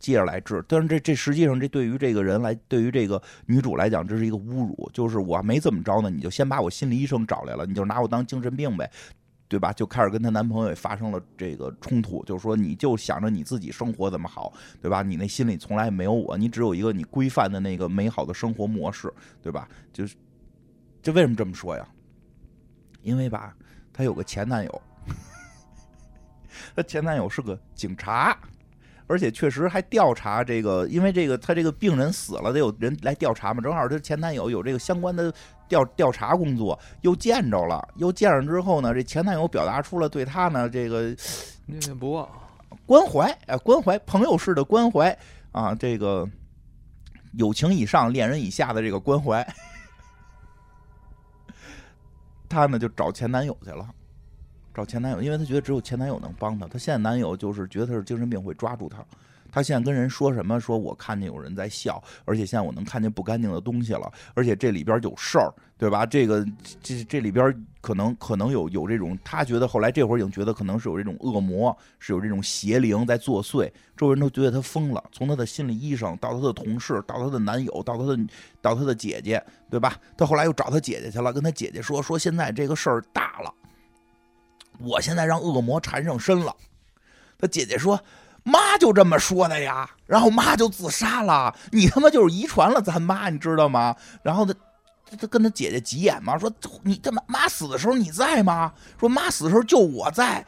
[0.00, 4.90] 接着来治，但是这这实际上这对于这个人来，对于这个女主来讲，这是一个侮辱。
[4.94, 8.90] 就是我没怎么着呢，你就先把我心理医生找来了，你就拿我当精神病呗，
[9.46, 9.72] 对吧？
[9.74, 15.02] 就开始跟她男朋友也发生了这个冲突，就是说你就想着你自己生活怎么好，对吧？
[15.02, 19.68] 你那心里从来没有我，你只有一个你规范的那个美好的生活模式，对吧？
[19.92, 20.16] 就是，
[21.02, 21.86] 这为什么这么说呀？
[23.02, 23.54] 因为吧，
[23.92, 24.82] 她有个前男友，
[26.74, 28.34] 她前男友是个警察。
[29.10, 33.60] 而且确实还调查这个，因为这个他这个病人死了，得有人来调查嘛。
[33.60, 35.34] 正好他前男友有这个相关的
[35.68, 41.08] 调调查工作，又见着了，又见着之后呢，这前男友表达出了对他呢这个
[41.66, 42.28] 念念不忘
[42.86, 45.18] 关怀，啊，关怀朋友式的关怀
[45.50, 46.24] 啊，这个
[47.32, 49.44] 友情以上恋人以下的这个关怀。
[52.48, 53.88] 她呢就找前男友去了，
[54.74, 56.66] 找前男友，因为她觉得只有前男友能帮她。
[56.66, 59.04] 她现在男友就是觉得她是精神病，会抓住她。
[59.52, 60.60] 她现在跟人说什么？
[60.60, 66.06] 说我看见有人在笑，而且现在我能看见不干净的东西了，而且这里边有事儿，对吧？
[66.06, 66.46] 这个
[66.80, 75.02] 这这里边可能可能有有这种，她觉得后来这会儿已经觉得可能是有这种恶魔，是有这种邪灵在作祟，周围人都觉得她疯了。
[75.10, 78.16] 从她的心理医生到她的同事，到她的男友，到她的
[78.62, 79.96] 到她的姐姐，对吧？
[80.16, 83.52] 她后来又找她姐姐去了，跟她姐姐说说现在这个事儿大了，
[84.82, 86.54] 我现在让恶魔缠上身了。
[87.38, 88.00] 他姐姐说。
[88.42, 91.54] 妈就这么说的呀，然后妈就自杀了。
[91.72, 93.94] 你他妈就是遗传了咱妈，你知道吗？
[94.22, 94.54] 然后他
[95.20, 96.50] 他跟他姐姐急眼嘛，说
[96.82, 98.72] 你他妈妈死的时候你在吗？
[98.98, 100.44] 说妈死的时候就我在。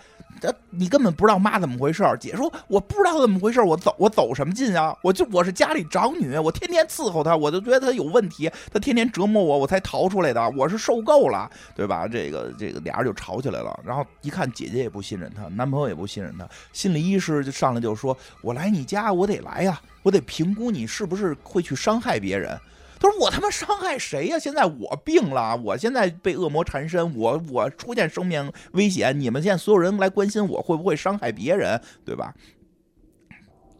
[0.71, 4.97] 你根本不知道妈怎么回事儿姐说我不知道怎么回事儿我走我走什么劲啊？
[5.03, 10.51] 我就我是家里长女，我天天伺候她，我就觉得她有问题，她天天折磨我，我才逃出来的。
[10.57, 12.09] 我是受够了，对吧？
[12.09, 13.79] 这个这个俩人就吵起来了。
[13.85, 22.59] 然后一看姐姐也不信任她，男朋友也不信任她，心理医师就上来就说：“我来你家，我得来呀，我得评估你是不是会去伤害别人。”
[23.03, 24.39] 他说：“我他妈伤害谁呀？
[24.39, 32.33] 现在我病了，我现在被恶魔缠身，我我出现生命危险，你们现在所有人来关心我会不会伤害别人，对吧？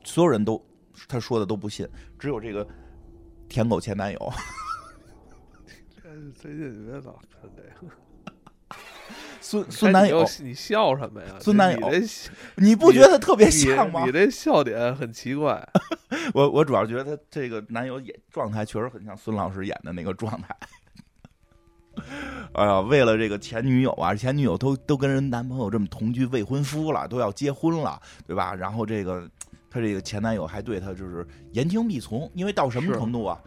[0.03, 0.61] 所有人都
[1.07, 2.67] 他说的都不信，只有这个
[3.49, 4.33] 舔狗前男友。
[6.35, 7.95] 最近别老看这个。”
[9.43, 11.35] 孙孙男友，你笑什么呀？
[11.41, 14.05] 孙男友，你你不觉得特别像吗？
[14.07, 15.69] 你这笑点很奇怪。
[16.33, 20.57] 我我主要觉得他这个男友演状态确实很像孙老师演的那个状态。
[22.53, 28.55] 哎呀，为了这个前女友啊，前女友都都跟人男朋友这么同居，未婚夫了，都要结婚了，对吧？
[28.55, 29.29] 然后这个
[29.69, 33.39] 他这个前男友还对他就是言听必从，因为到什么程度啊？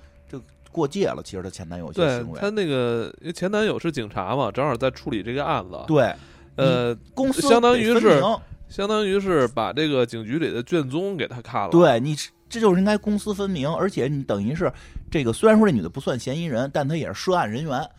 [0.76, 5.80] 过界了，其实她前男友些行为，她那个前男友是警察嘛，正好在处理这个案子。
[5.88, 6.14] 对，
[6.58, 8.22] 呃，公司相当于是
[8.68, 11.70] 相当于是把这个警局里的卷宗给他看了。
[11.70, 12.14] 对你，
[12.50, 14.70] 这就是应该公私分明，而且你等于是
[15.10, 17.90] 这个，虽然说这女的不算嫌疑人，但她也是涉案人员。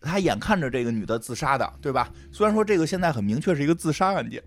[0.00, 2.08] 她眼看着这个女的自杀的，对吧？
[2.30, 4.40] 虽然说这个现在很明确是一个自杀案件。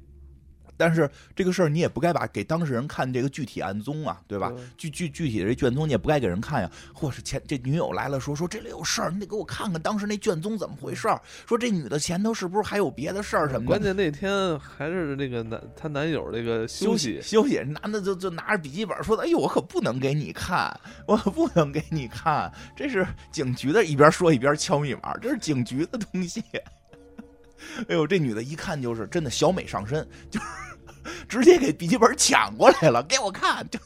[0.79, 4.49] 但是这个事儿你也不该把给当事人看这个具体案宗啊，对吧？
[4.77, 6.71] 具具具体的这卷宗你也不该给人看呀。
[6.93, 11.21] 或是前这女友来了说说这里有事儿，你得给我看看当时那卷宗怎么回事儿。
[11.45, 13.65] 说这女的前头是不是还有别的事儿什么的？
[13.65, 20.73] 关键那天还是那个男她男友那个休息休息，男的就就拿着笔记本说的：“哎呦，我可不能给你看，
[21.05, 26.43] 我可不能给你看，这是警局的。”一边说一边敲密码，这是警局的东西。
[27.89, 30.39] 哎呦，这女的一看就是真的小美上身，就。
[31.29, 33.67] 直接给笔记本抢过来了，给我看！
[33.69, 33.79] 就，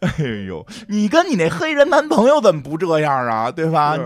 [0.00, 3.52] 哎呦，你跟你那黑人男朋友怎么不这样啊？
[3.52, 3.96] 对吧？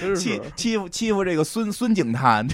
[0.00, 2.48] 你欺欺负欺负这个孙孙警探，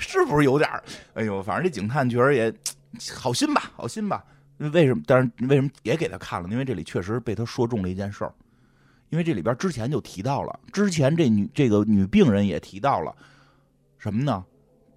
[0.00, 0.68] 是不是有点
[1.12, 2.52] 哎呦，反正这警探确实也
[3.14, 4.24] 好心吧，好心吧。
[4.58, 5.02] 为什么？
[5.06, 6.48] 但是为什么也给他看了？
[6.48, 8.32] 因为这里确实被他说中了一件事儿。
[9.12, 13.14] 因为这里边之前就提到了，之前这女这个女病人也提到了。
[13.98, 14.42] 什么呢？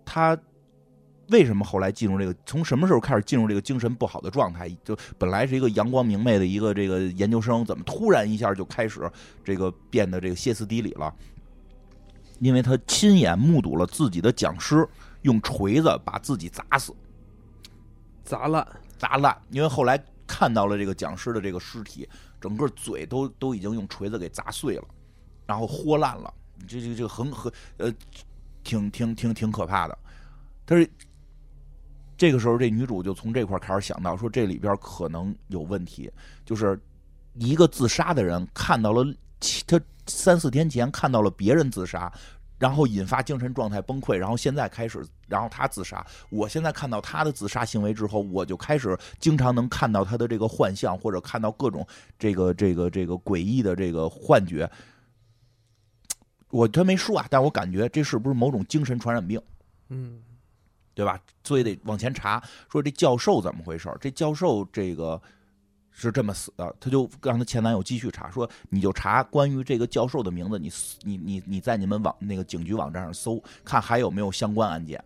[0.06, 0.38] 她
[1.28, 2.34] 为什么后来进入这个？
[2.46, 4.70] 从什么时候开始进入这个精神不好的状态？
[4.86, 9.12] 就本来是一个阳光明媚的一个这个研究生，怎么突然一下就开始
[9.44, 11.14] 这个变得这个歇斯底里了？
[12.40, 14.88] 因为他亲眼目睹了自己的讲师
[15.24, 16.96] 用锤子把自己砸死、
[18.24, 18.66] 砸烂、
[18.98, 19.38] 砸烂。
[19.50, 22.08] 因为后来看到了这个讲师的这个尸体，
[22.46, 24.86] 整个嘴都都已经用锤子给砸碎了，
[25.48, 26.32] 然后豁烂了。
[26.68, 27.92] 这这这很很呃。
[28.68, 29.96] 挺挺挺挺可怕的，
[30.66, 30.90] 但是
[32.18, 36.12] 这个时候，这女主就从这块开始想到，说这里边可能有问题，
[36.44, 36.76] 就是
[37.36, 39.06] 一个自杀的人看到了
[39.68, 42.12] 他三四天前看到了别人自杀，
[42.58, 46.06] 然后引发精神状态崩溃，然后现在开始，然后他自杀。
[46.30, 51.86] 我现在看到他的自杀行为之后，我就开始经常能看到他的这个幻象，或者看到各种
[52.18, 54.70] 这个这个这个诡异的这个幻觉。
[56.50, 59.42] 我他没说啊，但我感觉这是不是某种精神传染病？
[59.90, 60.22] 嗯，
[60.94, 61.20] 对吧？
[61.44, 63.92] 所以得往前查，说这教授怎么回事？
[64.00, 65.22] 这教授这个
[65.98, 70.70] 是这么死的，他就让他前男友继续查，说你就查关于这个教授的名字，你
[71.04, 75.02] 你你你在你们网那个警局网站上搜，看还有没有相关案件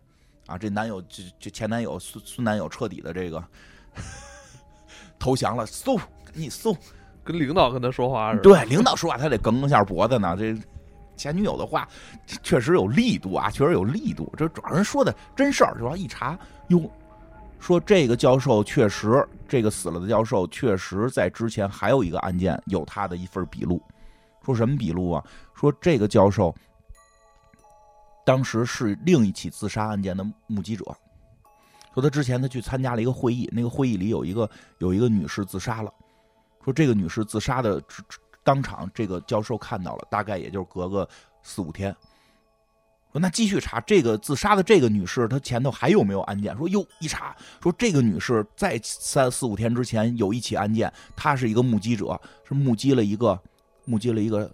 [0.48, 0.58] 啊？
[0.58, 3.44] 这男友这这前男友孙孙男友彻底的这个
[5.20, 5.96] 投降了，搜
[6.34, 6.76] 你搜，
[7.24, 8.40] 跟领导跟他说话是？
[8.44, 10.58] 对，领导说话他得梗一下脖子呢，这。
[11.16, 11.86] 前女友的话
[12.42, 14.32] 确实有力度啊，确实有力度。
[14.38, 16.90] 这主要人说的真事儿，主要一查，哟，
[17.60, 23.82] 说这个教授确实，这个死了的教授确实在之前还有一个案件有他的一份笔录，
[24.44, 25.24] 说什么笔录啊？
[25.54, 26.56] 说这个教授
[28.26, 30.86] 当时是另一起自杀案件的目击者。
[31.94, 35.92] 说他之前他去参加了一个会议，那个会议里有一个有一个女士自杀了。
[36.64, 37.82] 说这个女士自杀的
[38.44, 41.08] 当场，这个教授看到了，大概也就隔个
[41.44, 41.96] 四五天。
[43.12, 46.56] 说那继续查这个自杀的这个女士，她前头还有没有案件？
[46.56, 53.40] 说哟，一查说这个女士在三四五天之前有一起案件，她是一个目击者，是目击了一个
[53.86, 54.52] 目击了一个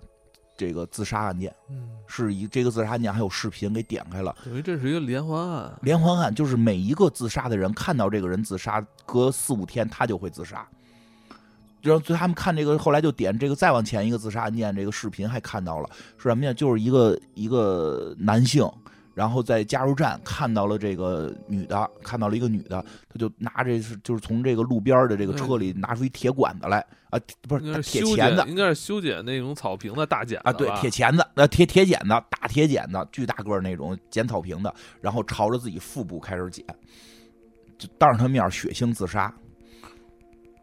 [0.55, 1.53] 这个自杀案件。
[1.69, 4.33] 嗯，是以这个自杀案件还有视频给点开了。
[4.45, 5.77] 等于这是一个连环案。
[5.81, 10.65] 连环案就是每一个自杀的人看到这个人自杀，隔四五天他就会自杀。
[11.85, 16.51] 然后最他们看这个，后来就点这个再往前一个自杀案件，这个视频还看到了是什么呀？
[16.51, 18.67] 就是一个一个男性，
[19.13, 36.65] 然后在加油站看到了这个女的，看到了一个女的，他就拿着是就是从这个路边的这个车里拿出一铁管子来啊，不是铁钳子，应该是修剪那种草坪的大剪啊，对，铁钳子，呃，铁铁剪子，大铁剪子，巨大个那种剪草坪的，然后朝着自己腹部开始剪，
[37.77, 39.31] 就当着他面血腥自杀。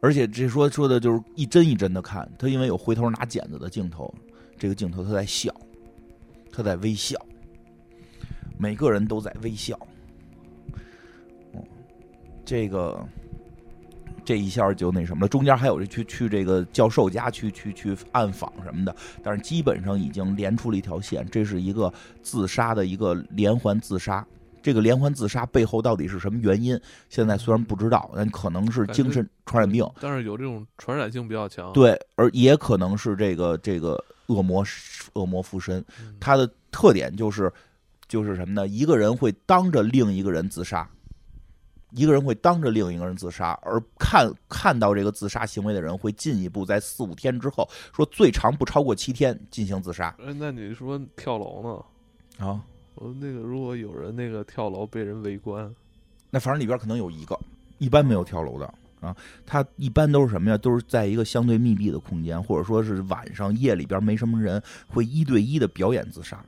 [0.03, 4.13] 而且这说说的就是一帧一帧的看他，因为有回头拿剪子的镜头，
[4.59, 5.55] 这个镜头他在笑，
[6.51, 7.17] 他在微笑，
[8.59, 9.79] 每个人都在微笑。
[12.45, 13.01] 这个
[14.25, 24.27] 这一下就那什么了，中间还有去去这个教授家去去去暗访什么的，但是基本上已经连出了一条线，这是一个自杀的一个连环自杀。
[24.63, 26.79] 这个连环自杀背后到底是什么原因？
[27.09, 29.85] 现在虽然不知道，但可能是精神传染病。
[30.01, 31.73] 但是有这种传染性比较强。
[31.73, 34.65] 对，而也可能是这个这个恶魔
[35.15, 35.85] 恶魔附身。
[36.21, 37.53] 它的特点就是
[38.09, 38.69] 就是什么呢？
[38.69, 40.89] 一个人会当着另一个人自杀，
[41.91, 50.15] 一个人会当着另一个人自杀，而看看到这个自杀行为的人会进一步在四五天之后，说最长不超过七天进行自杀。
[50.21, 51.85] 哎，那你说跳楼
[52.39, 52.47] 呢？
[52.47, 52.63] 啊？
[52.95, 55.73] 我那个，如果有人那个跳楼被人围观，
[56.31, 57.39] 那反正里边可能有一个，
[57.79, 59.17] 一般没有跳楼的啊。
[59.45, 60.59] 他一般都是什么呀？
[60.59, 66.45] 都是在一个相对密闭的空间，或者说是晚上夜里边没什么人，会一对一的表演自杀，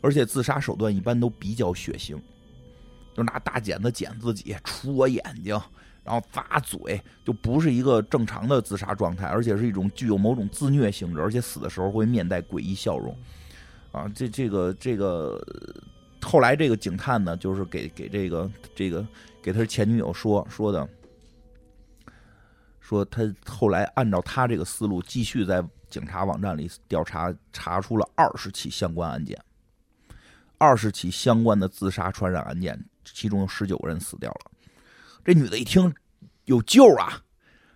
[0.00, 2.16] 而且自杀手段一般都比较血腥，
[3.14, 5.58] 就拿大剪子剪自己，戳我眼睛，
[6.02, 13.16] 然后砸嘴，就不是一个正常的自杀状态，而且是一种具有某种自虐性质，而且死的时候会面带诡异笑容。
[13.94, 15.40] 啊，这这个这个，
[16.20, 19.06] 后来这个警探呢，就是给给这个这个
[19.40, 20.88] 给他前女友说说的，
[22.80, 29.40] 说他后来按照他这个思路，继续在警察网站里调查，查出了二十起相关案件，
[30.58, 34.50] 二十起相关的自杀传染案件，其中有十九个人死掉了。
[35.24, 35.94] 这女的一听
[36.46, 37.22] 有救啊，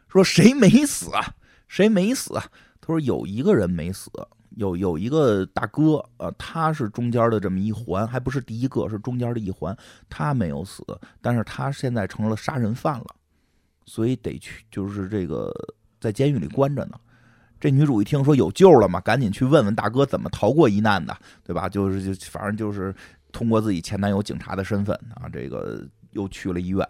[0.09, 1.37] 说谁没死啊？
[1.69, 2.45] 谁没死啊？
[2.81, 4.11] 他说有一个人没死。
[4.59, 9.77] 有有一个大哥，呃，他是中间的这么一环，还不是第一个，是中间的一环，
[10.11, 10.85] 他没有死，
[11.21, 13.07] 但是他现在成了杀人犯了，
[13.87, 15.55] 所以得去，就是这个
[16.01, 16.99] 在监狱里关着呢。
[17.61, 21.69] 这女主一听说有救了嘛，赶紧去问问大哥怎么逃过一难的，对吧？
[21.69, 22.93] 就是就反正就是
[23.31, 26.85] 通过自己前男友警察的身份啊，这个又去了医院，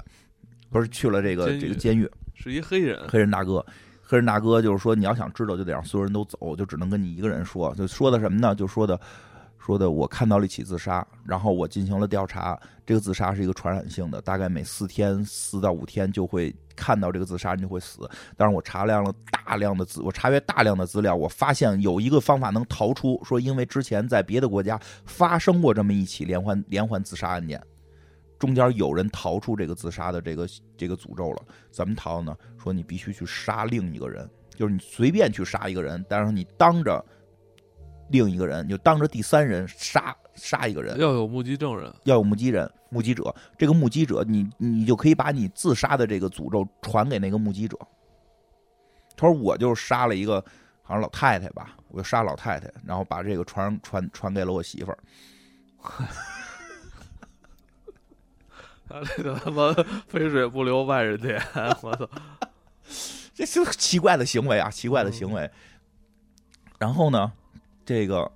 [0.71, 3.65] 不是去了这个这个监狱，是一黑人，黑人大哥。
[4.11, 7.75] 黑人大哥就是说，你要想知道，就得让所有人都走，就只能跟你一个人说。
[7.75, 8.55] 就说的什么呢？
[8.55, 8.99] 就说的，
[9.59, 12.59] 说的，我看到了一起自杀，然后我进行了调查。
[12.87, 18.09] 这个自杀是一个传染性的，大概每四天四到五天就会看到这个自杀人就会死。
[18.35, 23.23] 但是我查量了大量的资，我查阅大量的资料，我发现有一个方法能逃出。
[23.23, 27.63] 说因为之前在别的国家发生过这么一起连环连环自杀案件。
[28.39, 32.37] 中间有人逃出这个自杀的这个这个诅咒了，怎么逃呢？
[32.57, 37.05] 说你必须去杀另一个人，就是你随便去杀一个人，但是你当着
[38.11, 43.35] 另一个人，就当着第三人杀杀一个人，要有目击证人，要有目击人、目击者。
[43.57, 47.77] 这个目击者，你你就可以把你自杀的这个诅咒传给那个目击者。
[49.17, 50.41] 他说：“我就杀了一个
[50.81, 54.99] 好像老太太吧，我就杀老太太，然后把这个传传传给了我媳妇儿。”
[58.89, 59.73] 他这个他妈
[60.09, 61.41] 肥水不流外人田，
[61.83, 62.09] 我操！
[63.35, 65.49] 这是奇怪的行为啊，奇怪的行为。
[66.79, 67.31] 然后呢，
[67.85, 68.31] 这个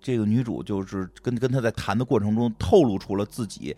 [0.00, 3.76] 这个女主就是跟跟他在谈的过程中透露出了自己，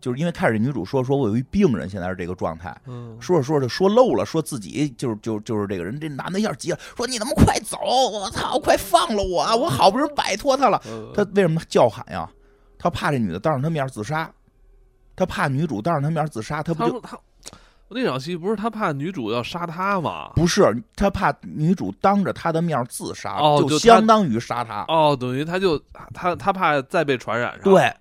[0.00, 2.76] 就是因为开始女主说说我有一病人现在是这个状态，
[3.18, 5.98] 说着说着说漏了，说自己就是就就是这个人。
[5.98, 7.78] 这男的一下急了，说你能不能快走？
[7.80, 9.42] 我操，快放了我！
[9.56, 10.80] 我好不容易摆脱他了，
[11.14, 12.30] 他为什么叫喊呀？
[12.78, 14.30] 他怕这女的当着他面自杀。
[15.16, 17.18] 他怕女主当着他面自杀，他不就他
[17.90, 20.30] 那场戏不是他怕女主要杀他吗？
[20.34, 20.64] 不是，
[20.96, 24.84] 他怕女主当着他的面自杀，哦就他相当于杀他。
[24.88, 25.78] 哦，等于他就
[26.12, 27.62] 他他怕再被传染上。
[27.62, 27.94] 对，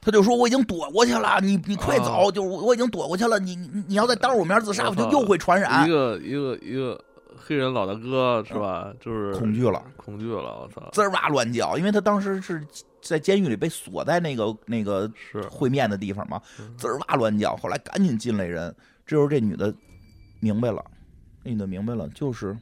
[0.00, 5.90] 他就说我已经躲过去了，你你快走，哦就我我已经躲过去了，你你你要再当着我面自杀，我就又会传染一。
[5.90, 6.98] 个一个一个
[7.36, 8.86] 黑人老大哥是吧？
[8.98, 10.88] 就是恐惧了，恐惧了，我操！
[10.92, 12.64] 滋儿哇乱叫，因为他当时是
[13.04, 17.54] 在监狱里被锁在那个那个是会面的地方嘛，嗯滋儿哇乱叫。
[17.56, 18.74] 后来赶紧进来人，
[19.06, 19.72] 这时候这女的
[20.40, 20.84] 明白了，
[21.42, 22.56] 那女的明白了，就是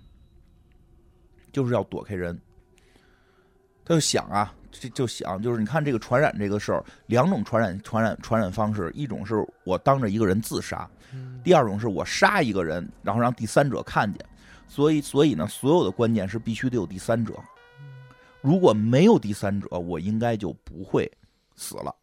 [1.52, 2.38] 就是要躲开人。
[3.84, 9.34] 他就想啊，就就想就是你看这个传染这个事儿，两种传染传染传染方式，一种是
[9.64, 14.24] 我当着一个人自杀，嗯第二种是我杀一个人，然后让第三者看见。
[14.68, 17.34] 所以，所以呢，所有的关键是必须得有第三者。
[18.42, 21.10] 如果没有第三者，我应该就不会
[21.56, 21.94] 死了，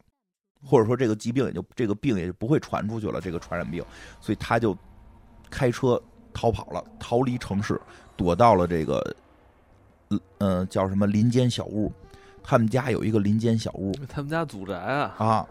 [0.63, 3.83] 或者说这个疾病也就这个病也就不会传出去了，这个传染病。
[4.19, 4.75] 所以他就
[5.51, 6.01] 开车
[6.33, 7.79] 逃跑了，逃离城市，
[8.15, 9.15] 躲到了这个，
[10.37, 11.91] 呃，叫什么林间小屋。
[12.41, 15.47] 他们家有一个林间小屋他们家祖宅啊，啊，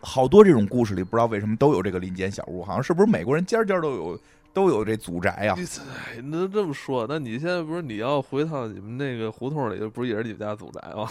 [0.00, 4.18] 好多这种故事里不知道为什么都有这个林间小屋，好像是不是美国人家家都有
[4.54, 7.04] 都有这祖宅呀、你哎你能这么说？
[7.08, 11.08] 那你现在不是你要回趟你们那个胡同里，不是也是你们家祖宅吗？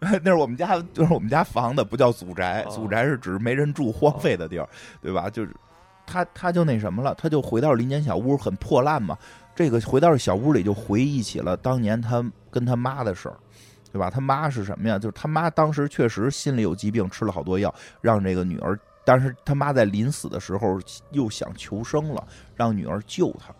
[0.00, 4.68] 那是我们家，就是我们家房子，不叫祖宅，哦祖宅是指没人住、荒废的地儿，
[5.00, 5.30] 对吧？
[5.30, 5.54] 就是
[6.06, 9.16] 他，他就那什么了，他就回到林间小屋，很破烂嘛。
[9.54, 13.36] 这个回到小屋里，就回忆起了当年他跟他妈的事儿，
[13.92, 14.10] 对吧？
[14.10, 14.98] 他妈是什么呀？
[14.98, 18.76] 就是他妈当时确实心里有疾病，吃了好多药，让这个女儿。
[19.04, 20.80] 但是他妈在临死的时候
[21.10, 23.54] 又想求生了，让女儿救他，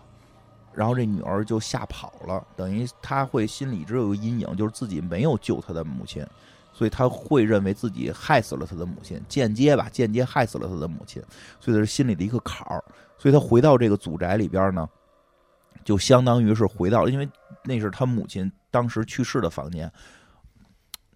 [0.72, 6.26] 然后这女儿就吓跑了，等于他会心里一直有个阴影，就是自己没有救他的母亲，
[6.72, 11.22] 所以他会认为自己害死了他的母亲，间接吧，间接害死了他的母亲，
[11.60, 12.82] 所以这是心里的一个坎儿。
[13.18, 14.88] 所以他回到这个祖宅里边呢，
[15.84, 17.28] 就相当于是回到，因为
[17.62, 19.90] 那是他母亲当时去世的房间，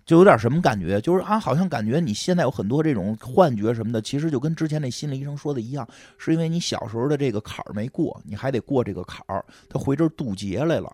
[0.09, 5.87] 就有点什么感觉，就是啊，好像感觉你现在有很多这种幻觉什么的，其实就跟之前那心理医生说的一样，
[6.17, 9.45] 是因为你小时候的这个坎儿没过，你还得过这个坎儿。
[9.69, 10.91] 他回这儿渡劫来了，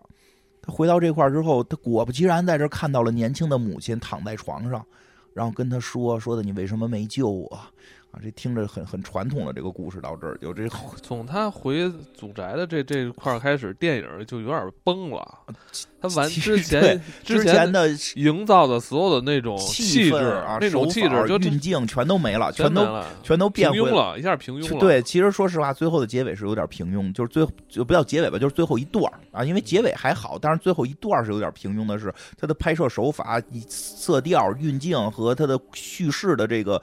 [0.61, 4.85] 他回到这块儿之后，他果不其然在这儿看到了年轻的母亲躺在床上，
[5.33, 7.57] 然后跟他说说的你为什么没救我
[8.15, 8.19] 啊？
[8.23, 10.67] 这听着很很传统的这个故事到这儿有这
[11.03, 15.39] 从他回祖宅的这这块儿开始，电影就有点崩了。
[16.01, 24.79] 他完之前之之前的营造的所有的那种气氛质啊，那种气质就运镜全都没了，全都全都变回平庸了，一下平庸了。
[24.79, 36.79] 对，其实说实话，最后的结尾是有点平庸，就是最就不叫结尾吧，就是最后一段儿啊，因为结尾还好，但是最后一段儿是有点平庸的是，它的拍摄手法、以色调、运镜和它的叙事的这个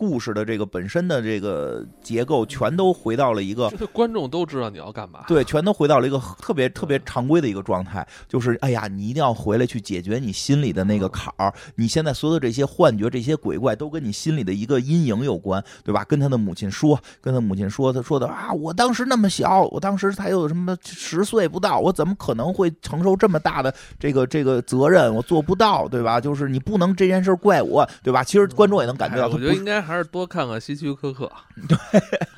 [0.00, 5.24] 故事的这个本身的这个结构，全都回到了一个这观众都知道你要干嘛。
[5.28, 11.52] 对，全都回到了一个 特别特别常规的一个状态，就是哎呀，你一定要回来去解决你心里的那个坎儿。
[11.74, 16.02] 你现在所有的这些幻觉、这些鬼怪，都跟你心里的一个阴影有关，对吧？
[16.04, 25.14] 跟他的母亲说，跟他母亲说，他说的啊，我当时那么小，我当时才有什么十岁不到，我怎么可能会承受这么大的这个这个责任？
[25.14, 26.18] 我做不到，对吧？
[26.18, 28.24] 就是你不能这件事怪我，对吧？
[28.24, 31.30] 其实观众也能感觉到，我觉得应该还是多看看希区柯克。
[31.68, 31.76] 对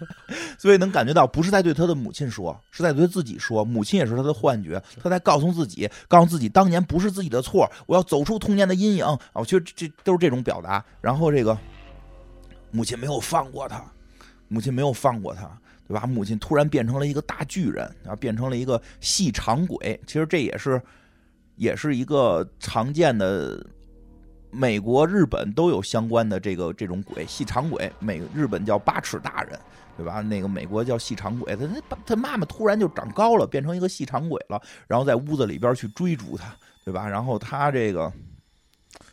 [0.59, 3.65] 所以能感觉到，不是在对他的母亲说，是在对自己说。
[3.65, 9.19] 母亲也是他的幻觉，他在告诉自己，告诉自己当年不是自己的错，我要走出童年的阴影啊！
[9.35, 10.83] 我觉得这这都是这种表达。
[11.01, 11.57] 然后这个
[12.71, 13.85] 母亲没有放过他，
[14.49, 15.43] 母亲没有放过他，
[15.87, 16.07] 对吧？
[16.07, 20.01] 母亲突然变成了一个大巨人，然后变成了一个细长鬼。
[20.07, 20.81] 其实这也是
[21.57, 23.65] 也是一个常见的。
[24.53, 27.91] 美国、日本都有相关的这个这种鬼，细长鬼。
[27.99, 29.59] 美日本叫八尺大人，
[29.97, 30.21] 对吧？
[30.21, 37.09] 那个美国叫细长鬼，他他他妈妈突然就长高了，变成一个细长鬼了，然后在屋子里边去追逐他，对吧？
[37.09, 38.13] 然后他这个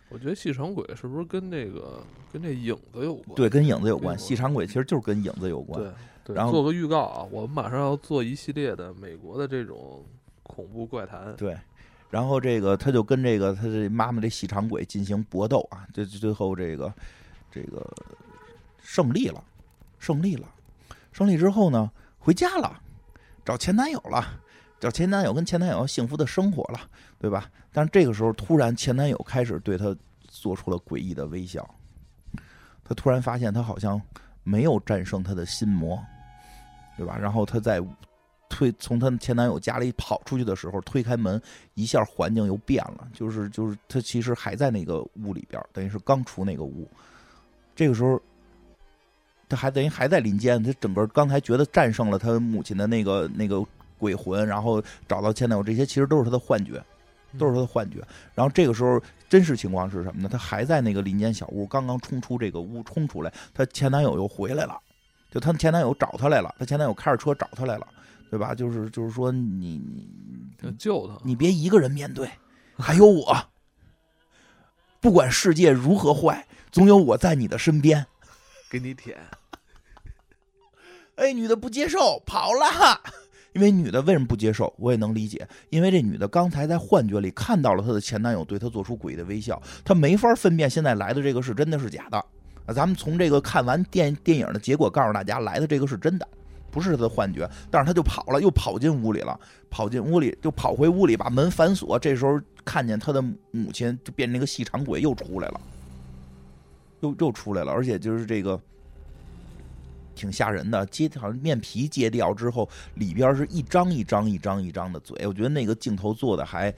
[0.09, 3.35] 我觉得细长鬼是不是跟那个跟这影子有关？
[3.35, 5.81] 对跟影子有关，细长鬼其实就是跟影子有关。
[5.81, 5.91] 对
[6.25, 10.03] 对然后做个预告啊，我们马上要做一系列的美国的这种
[10.43, 11.33] 恐怖怪谈。
[11.35, 11.57] 对，
[12.09, 16.93] 然后这个他就跟这个他这妈妈这细长鬼进行搏斗啊，最最后这个
[17.51, 17.85] 这个
[18.81, 19.43] 胜利了，
[19.99, 20.47] 胜利了，
[21.11, 22.81] 胜利之后呢，回家了，
[23.45, 24.25] 找前男友了，
[24.79, 26.81] 找前男友跟前男友幸福的生活了，
[27.19, 27.49] 对吧？
[27.71, 31.69] 但是这个时候突然前男友开始对他做出了诡异的微笑，
[32.83, 34.01] 他突然发现他好像
[34.43, 36.03] 没有战胜他的心魔，
[36.97, 37.15] 对吧？
[37.15, 37.79] 然后他在
[38.49, 41.41] 推从她前男友家里跑出去的时候，推开门，
[41.75, 46.85] 一下环境又变了，就是就是她其实还在那个屋里边，等于是刚出那个屋。
[47.75, 48.19] 这个时候，
[49.47, 53.65] 他还等于还在林间，他整个刚才觉得战胜了他母亲的那个那个
[53.97, 56.83] 鬼魂，然后找到前男友，这些其实都是他的幻觉，
[57.37, 57.97] 都是他的幻觉。
[58.35, 60.29] 然后这个时候真实情况是什么呢？
[60.29, 64.77] 他还在那个林间小屋，刚刚冲出这个屋，冲出来，她前男友又回来了，
[65.31, 67.87] 就他前男友找她来了，她前男友开着车找她来了，
[68.29, 68.53] 对吧？
[68.53, 69.81] 就是就是说你
[70.61, 72.29] 你救他，你别一个人面对，
[72.77, 73.37] 还有我。
[75.01, 78.05] 不管世界如何坏，总有我在你的身边。
[78.69, 79.17] 给你舔。
[81.15, 83.01] 哎，女的不接受，跑了。
[83.53, 84.71] 因为女的为什么不接受？
[84.77, 85.47] 我也能理解。
[85.69, 92.17] 因为这女的刚才在幻觉里看到了她的前男友对她做出诡异的微笑，她没法分辨现在来的这个是真的是假的。
[92.65, 96.27] 啊，咱们从这个看完电电影的结果告诉大家，来的这个是真的，
[96.71, 97.49] 不是他的幻觉。
[97.69, 99.39] 但是他就跑了，又跑进屋里了，
[99.69, 101.97] 跑进屋里就跑回屋里，把门反锁。
[101.99, 105.61] 这时候看见他的母亲就变成一个细长鬼又出来了，
[107.01, 108.59] 又又出来了，而且就是这个。
[110.15, 116.73] 挺吓人的，揭好像面皮揭掉之后，里边是一张一张一张一张的嘴，我觉得那个镜头做的还，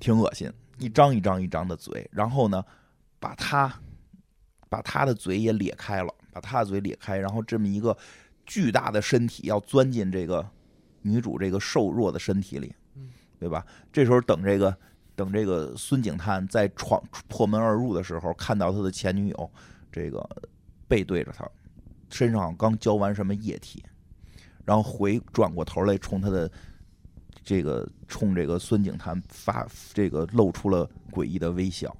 [0.00, 2.60] 挺恶心，一张一张一张的嘴，然后呢，
[3.20, 3.72] 把他，
[4.68, 7.96] 把他的嘴也咧开了，把他的嘴咧开，然后这么一个
[8.46, 10.46] 巨大的身体要钻进这个
[11.02, 12.74] 女主这个瘦弱的身体里，
[13.38, 13.64] 对吧？
[13.92, 14.76] 这时候等这个
[15.14, 19.50] 等这个孙警探在闯破门而入的时候，看到他的前女友
[19.92, 20.28] 这个
[20.88, 21.48] 背对着他。
[22.10, 23.82] 身上刚浇完什么液体，
[24.64, 26.48] 然后回转过头来冲他的
[27.42, 31.96] 这个冲这个孙警探发这个露出了诡异的微笑，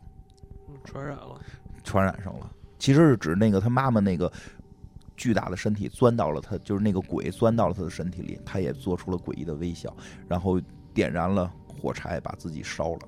[0.85, 1.41] 传染了，
[1.83, 2.49] 传染上了。
[2.79, 4.33] 其实是指那个他妈妈那个
[5.17, 9.95] 巨大的身体钻到了他，就是那个鬼钻到了他的身体里，他也做出了诡异的微笑，
[10.29, 10.61] 然后
[10.93, 13.01] 点燃了火柴把自己烧了。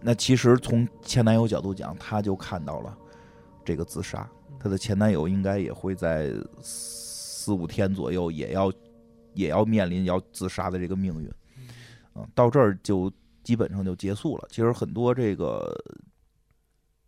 [0.00, 2.96] 那其实从前男友角度讲，他就看到了
[3.64, 4.28] 这个自杀。
[4.60, 8.72] 她的前男友应该也会在四五天左右，也要
[9.34, 11.30] 也要面临要自杀的这个命运。
[12.16, 13.12] 嗯，到这儿就
[13.44, 14.48] 基本上就结束了。
[14.50, 15.72] 其实很多这个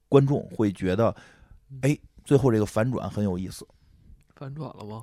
[0.09, 1.15] 观众会觉得，
[1.81, 3.67] 哎，最后这个反转很有意思。
[4.41, 5.03] 反转了吗？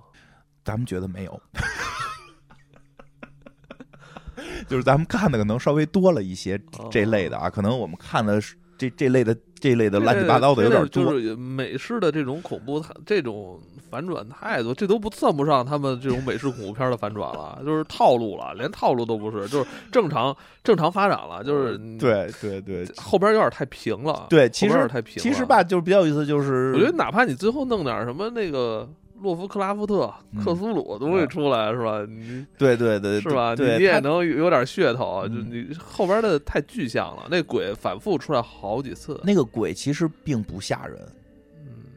[0.66, 1.42] 咱们觉得没有，
[4.68, 6.60] 就是咱们看的可能稍微多了一些
[6.90, 8.56] 这类的啊，可能我们看的是。
[8.80, 13.60] 这这类的这类的乱七八糟的有点多，就是美式的这种恐怖，这种
[13.90, 28.88] 反转太多，这都不算不上他们这种美式恐怖片的反转了，就是套路了，连套路都不是，就是正常正常发展了，就是对对对，后边有点太平了，对，其实太平，其实吧，就是比较有意思，就是我觉得哪怕你最后弄点什么那个。
[29.22, 30.13] 洛夫克拉夫特、
[30.43, 32.05] 克苏鲁东西出来是吧？
[32.07, 33.55] 你对对对，是吧？
[33.55, 37.28] 你也能有点噱头，就你后边的太具象了。
[37.30, 40.99] 那鬼反复出来好几次，那个鬼其实并不吓人，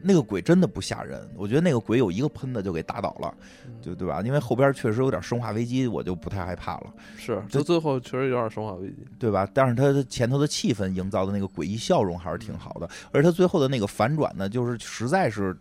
[0.01, 1.29] 那个鬼真的不吓人。
[1.35, 3.33] 我觉得那个鬼有一个喷的就给打倒了，
[3.81, 4.21] 就对吧？
[4.25, 6.93] 因为后边确实有点生化危机，我就不太害怕了。
[7.17, 9.47] 是，就最后确实有点生化危机，对吧？
[9.53, 15.55] 但是他前头的气氛营造的那个诡异笑容还是挺好的，而他最后的那个反转呢，就是实在是。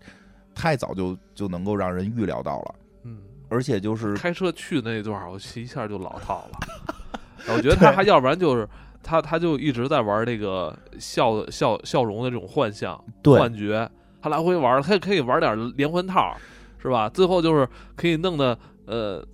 [0.60, 6.58] 太早就就能够让人预料到了，嗯，而且就是开车去那段，我一下就老套了。
[7.48, 8.68] 我觉得他还要不然就是
[9.02, 13.90] 他他就一直在玩那个笑笑笑容的这种幻象幻觉，
[14.20, 16.36] 他来回玩，他可以玩点连环套，
[16.78, 17.08] 是吧？
[17.08, 19.26] 最后就是可以弄的呃。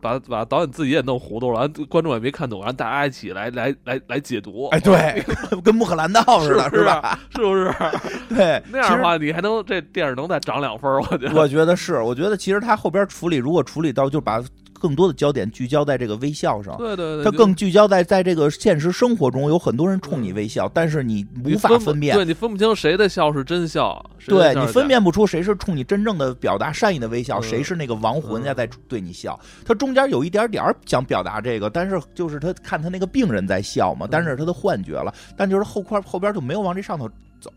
[0.00, 4.68] 把把导演自己也弄糊涂了，观众也没看懂，然后大家一起来来来来解读。
[4.68, 5.22] 哎，对，
[5.64, 7.18] 跟穆赫兰道似的，是吧？
[7.34, 7.74] 是不是？
[8.34, 10.90] 对，那样的话，你还能这电影能再涨两分？
[11.10, 14.42] 我觉得，我觉得是，我觉得其实他后边处理，如果处理到就把。
[14.80, 29.38] 更多的焦点聚焦在这个微笑上，对对对，他更聚焦在在这个现实生活中，有很多人冲你微笑，但是你无法分辨，对你分不清谁的笑是真笑，对你分辨不出谁是冲你真正的表达善意的微笑，谁是那个亡魂家在对你笑。
[29.64, 37.08] 他中间有一点点想表达这个，但是就是他看他那个病人在笑嘛，但是他的幻觉了，但就是后块后边就没有往这上头
[37.40, 37.50] 走。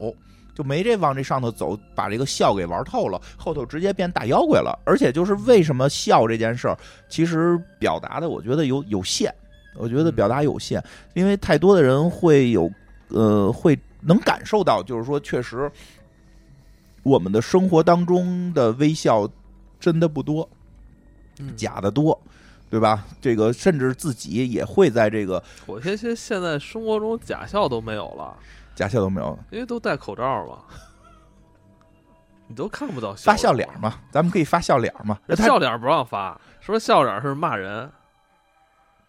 [0.62, 4.78] 就没这往这上头走，把这个笑给玩透了，后头直接变大妖怪了。
[4.86, 6.78] 而且就是为什么笑这件事儿，
[7.10, 9.34] 其实表达的我觉得有有限，
[9.76, 10.84] 我觉得表达有限，
[11.16, 12.72] 因为太多的人会有
[13.08, 15.72] 呃会能感受到，就是说确实
[17.02, 19.28] 我们的生活当中的微笑
[19.80, 20.48] 真的不多，
[21.56, 22.20] 假的多，
[22.70, 23.04] 对吧？
[23.20, 28.38] 这个甚至自己也会在这个，我现现现在生活中假笑都没有了。
[28.76, 30.60] 假笑都没有，因为都戴口罩嘛，
[32.48, 33.96] 你都看不到发笑脸嘛？
[34.12, 35.18] 咱们可以发笑脸嘛？
[35.36, 37.90] 笑脸不让发，说笑脸是骂人。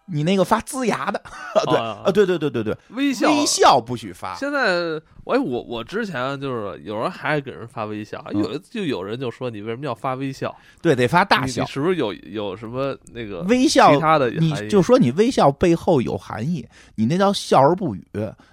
[0.06, 1.22] 你那个发呲牙的，
[1.64, 10.54] 对啊啊，对对对对对，微笑微笑不许发，现在，哎，我我之前就是有人还给人发微笑，嗯有就有人就说你为什么要发微笑？
[10.82, 11.64] 对，得发大笑。
[11.66, 18.04] 是不是有有什么那个微笑其他的你就说你微笑背后有含义，你那叫笑而不语，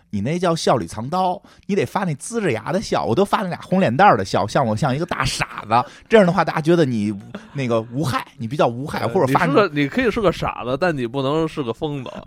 [0.09, 7.13] 你那叫笑里藏刀，你得发那呲着牙的笑，我都发那俩红脸蛋儿的笑，像我像一个大傻子，这样的话大家觉得你
[7.53, 12.09] 那个无害， 你比较无害，或者发你是个你可以是个傻子，但你不能是个疯子。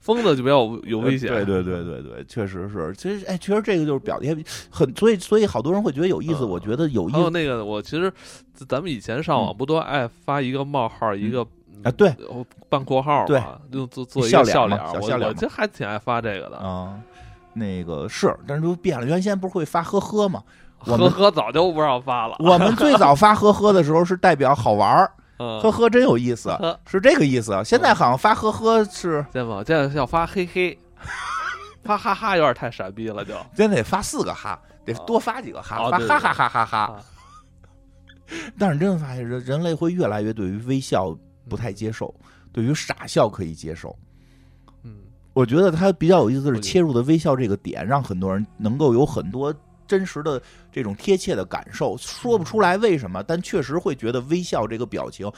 [0.00, 1.28] 疯子就比较有有危险。
[1.28, 4.34] 对对对对对，确实是，其实哎，其实这个就是表现
[4.70, 7.18] 很，所以所以好多人会觉得有意思，嗯我觉得有意思。
[7.18, 8.10] 还有那个，我其实
[8.66, 11.46] 咱们以前上网不都爱发一个冒号，一个
[11.84, 14.86] 啊，对呃半括号对嘛，就做做一笑脸嘛个笑脸儿。
[14.86, 16.56] 我小笑脸我我这还挺爱发这个的。
[16.58, 16.98] 啊，
[17.52, 20.42] 那个是，但是就变了，原先不是会发呵呵吗？
[20.86, 22.36] 我呵们呵早就不让发了。
[22.38, 26.56] 我们最早 发呵呵的时候是代表好玩儿，嗯，呵呵真有意思，
[26.86, 27.60] 是这个意思。
[27.64, 29.62] 现在好像发呵呵是见吗？
[29.64, 30.78] 这要发嘿嘿，
[31.84, 36.78] 发哈哈有点太傻逼了，就现在得发四个哈，得多发几个哈，哦发哈哈哈哈哈。
[36.78, 37.00] 啊
[38.56, 41.12] 但是真的发现人人类会越来越对于微笑
[41.48, 42.14] 不太接受，
[42.52, 43.96] 对于傻笑可以接受。
[44.82, 44.98] 嗯，
[45.32, 49.54] 我觉得他比较有意思的是切入的微笑这个点，让很多人能够有很多
[49.86, 55.30] 真实的这种贴切的感受，说不出来为什么，但确实会觉得微笑这个表情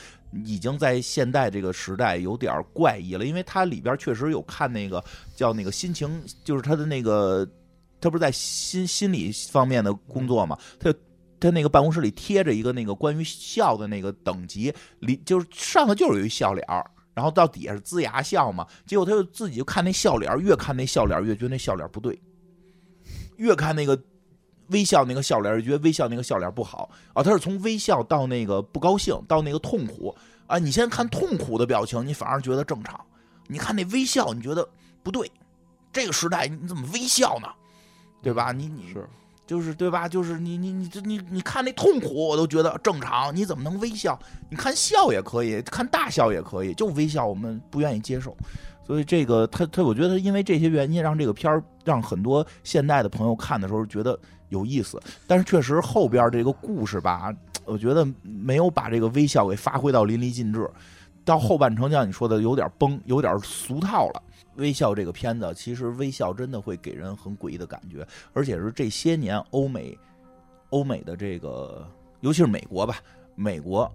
[0.44, 5.02] 已经在现代这个时代有点怪异了，因为它里边确实有看那个
[5.34, 7.48] 叫那个心情，就是他的那个，
[8.00, 10.92] 他不是在心心理方面的工作嘛，他。
[11.42, 16.64] 他那个办公室里贴着一个那个关于笑的那个等级，里就是上头就是有一笑脸，
[17.12, 22.16] 然后到底下是龇牙笑嘛，结果他就自己就看那笑脸，越看那笑脸越觉得那笑脸不对，
[23.36, 24.00] 越看那个
[24.68, 27.22] 微笑那个笑脸，越觉得微笑那个笑脸不好啊。
[27.22, 30.14] 他是从微笑到那个不高兴，到那个痛苦
[30.46, 30.58] 啊。
[30.58, 32.96] 你先看痛苦的表情，你反而觉得正常；
[33.48, 34.66] 你看那微笑，你觉得
[35.02, 35.30] 不对。
[35.92, 37.48] 这个时代你怎么微笑呢？
[38.22, 38.52] 对吧？
[38.52, 39.06] 你你是
[39.46, 40.08] 就是对吧？
[40.08, 43.34] 就是你你你这你你看那痛苦，我都觉得正常。
[43.34, 44.18] 你怎么能微笑？
[44.48, 48.36] 你看笑也可以，看大笑也可以，就微笑我们不愿意接受。
[48.86, 54.18] 所以这个他他，我觉得因为这些原因，让这个片儿让很多现代的朋友看的时候觉得
[54.48, 55.00] 有意思。
[55.26, 57.32] 但是确实后边这个故事吧，
[57.64, 60.68] 我觉得没有把这个微笑给发挥到淋漓尽致。
[61.24, 64.22] 到后半程，像你说的，有点崩，有点俗套了。
[64.56, 69.98] 微笑这个片子，其实微笑真的会给人很诡异的感觉，而且是这些年欧美、
[70.70, 71.86] 欧美的这个，
[72.20, 72.98] 尤其是美国吧，
[73.34, 73.90] 美国、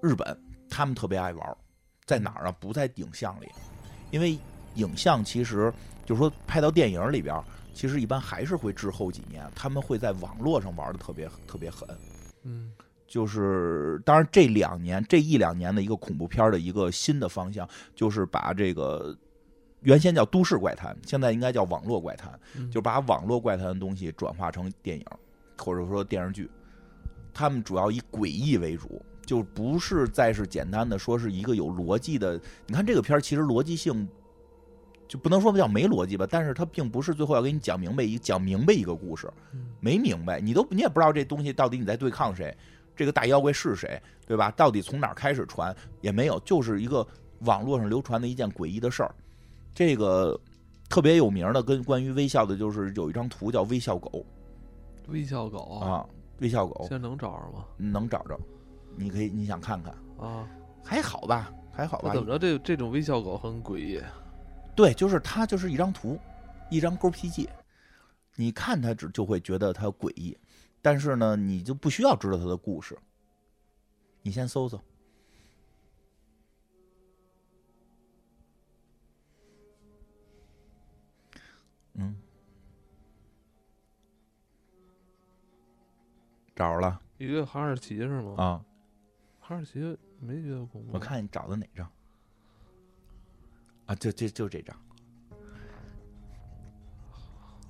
[0.00, 0.38] 日本，
[0.68, 1.56] 他们特别爱玩，
[2.06, 2.56] 在哪儿啊？
[2.58, 3.48] 不在影像里，
[4.10, 4.38] 因为
[4.74, 5.72] 影像其实
[6.06, 7.38] 就是说拍到电影里边，
[7.74, 11.88] 其实一般还是会滞后几年，他们会在网络上玩的特别特别狠。
[12.44, 12.72] 嗯
[13.06, 19.16] 就是当然这两年这一两年的一个恐怖片的一个新的方向，就是把这个
[19.80, 25.04] 原先叫都市怪谈，现在应该叫网络怪谈，嗯就把网络怪谈的东西转化成电影
[25.56, 26.50] 或者说电视剧。
[27.32, 32.40] 他们主要以诡异为主，就不是再是简单的说是一个有逻辑的。
[32.66, 34.08] 你看这个片儿其实逻辑性
[35.06, 42.52] 就不能说叫没逻辑吧，但是它并不是最后要给你讲明白一讲明白一个故事，嗯没明白，你都你也不知道这东西到底你在对抗谁，
[42.96, 44.50] 这个大妖怪是谁，对吧？
[44.56, 47.06] 到底从哪儿开始传也没有，就是一个
[47.40, 49.14] 网络上流传的一件诡异的事儿。
[49.74, 50.38] 这个
[50.88, 54.24] 特别有名的跟关于微笑的，就是有一张图叫微笑狗
[55.08, 56.06] 微笑狗啊，
[56.40, 57.64] 微笑狗现在能找着吗？
[57.76, 58.38] 能找着，
[58.96, 60.48] 你可以你想看看，啊，
[60.84, 62.22] 还好吧，还好吧怎。
[62.22, 62.38] 么着？
[62.38, 64.02] 这这种微笑狗很诡异。
[64.74, 66.18] 对，就是它就是一张图，
[66.70, 67.48] 一张勾 PG，
[68.36, 70.36] 你看它只就会觉得它诡异，
[70.80, 72.96] 但是呢，你就不需要知道它的故事。
[74.22, 74.78] 你先搜搜，
[82.00, 82.14] 嗯，
[86.54, 88.34] 找着了一个哈士奇是吗？
[88.36, 88.64] 啊！
[89.40, 90.92] 哈士奇没觉得恐怖。
[90.92, 91.90] 我看你找的哪张
[93.86, 93.94] 啊？
[93.96, 94.76] 就就就这张。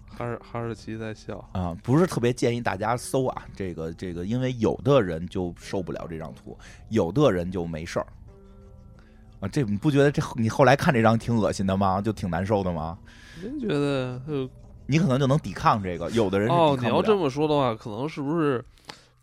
[0.06, 1.38] 哈士哈士奇在笑。
[1.52, 6.58] 啊，不是特别建议大家搜啊，这个这个，因为有的人就受不了这张图，
[6.90, 8.06] 有的人就没事儿。
[9.40, 12.00] 啊，这你不觉得这你后来看这张挺恶心的吗？
[12.00, 12.98] 就挺难受的吗？
[13.42, 14.48] 您觉得就
[14.86, 18.64] 你可能就能抵抗这个，有的人哦，你要这么说的话，可能是不是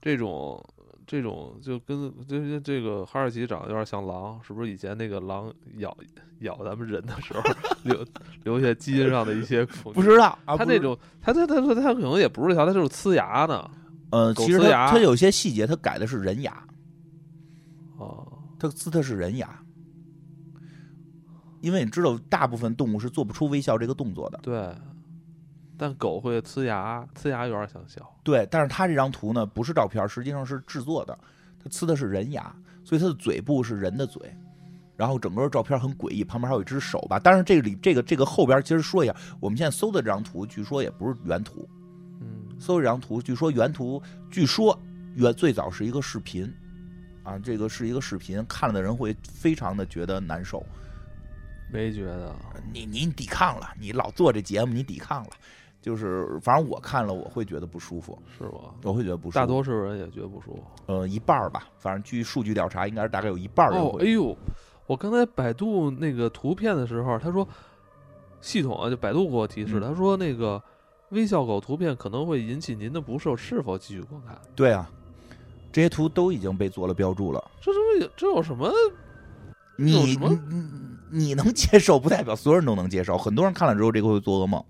[0.01, 0.63] 这种
[1.05, 5.95] 这种就跟这这个哈士奇长得有点像狼，是不是以前那个狼咬
[6.39, 7.41] 咬咱们人的时候
[7.83, 8.05] 留
[8.43, 9.99] 留下基因上的一些 恐惧？
[9.99, 13.69] 不知道啊，不知它那种，它它它它它可能也不是一条，它就是呲牙呢。
[14.11, 16.55] 呃，其实它狗呲牙它有些细节他改的是人牙，
[17.97, 18.25] 哦，
[18.57, 19.59] 他呲的是人牙。
[21.65, 24.37] 因为你知道，大部分动物是做不出微笑这个动作的。
[24.43, 24.71] 对，
[25.75, 28.07] 但狗会呲牙，呲牙有点想笑。
[28.23, 31.17] 对，但是它这张图呢，不是照片，实际上是制作的，
[31.57, 34.21] 它呲的是人牙，所以它的嘴部是人的嘴，
[34.95, 37.17] 然后整个照片很诡异，旁边还有一只手吧。
[37.17, 41.67] 但是，这里这个这个后边，其实说一下，我们现在搜的这张图，据说也不是原图，
[42.21, 43.99] 嗯，搜这张图，据说原图，
[44.29, 44.79] 据说
[45.15, 46.47] 原最早是一个视频，
[47.23, 50.63] 啊，这个是一个视频，看了的人会非常的觉得难受。
[51.71, 52.35] 没觉得，
[52.71, 55.29] 你你抵抗了，你老做这节目，你抵抗了，
[55.81, 58.73] 就是反正我看了，我会觉得不舒服，是吧？
[58.83, 59.39] 我会觉得不舒服。
[59.39, 60.63] 大多数人也觉得不舒服。
[60.85, 64.05] 呃，一半儿吧，反正据数据调查，应该是大概有一半儿人哦，会。
[64.05, 64.35] 哎呦，
[64.87, 67.47] 我刚才百度那个图片的时候，他说
[68.41, 70.61] 系统啊，就百度给我提示他说那个
[71.09, 74.39] 微笑狗图片可能会引起您的不适，是否继续观看？
[74.55, 74.89] 对啊，
[75.71, 77.43] 这些图都已经被做了标注了。
[77.59, 78.71] 这这有这有什么？
[79.77, 80.67] 你你你
[81.11, 83.17] 你能接受，不代表所有人都能接受。
[83.17, 84.63] 很多人看了之后，这个会做噩梦。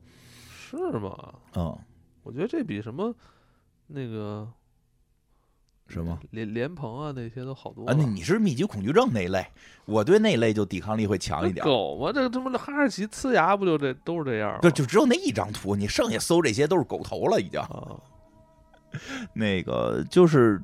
[0.69, 1.33] 是吗？
[1.55, 1.77] 嗯，
[2.23, 3.13] 我觉得这比什么
[3.87, 4.47] 那个
[5.87, 6.19] 什么？
[6.31, 9.45] 莲莲蓬啊那些都好多啊，那你是密集恐惧症那一类，
[9.85, 11.63] 我对那一类就抵抗力会强一点。
[11.63, 14.59] 狗嘛，这他妈的哈士奇呲牙不就这都是这样吗？
[14.61, 17.59] 对，就只有那一张图，你剩下搜这些都是狗头了，已经。
[17.61, 17.95] 啊，
[19.33, 20.61] 那个就是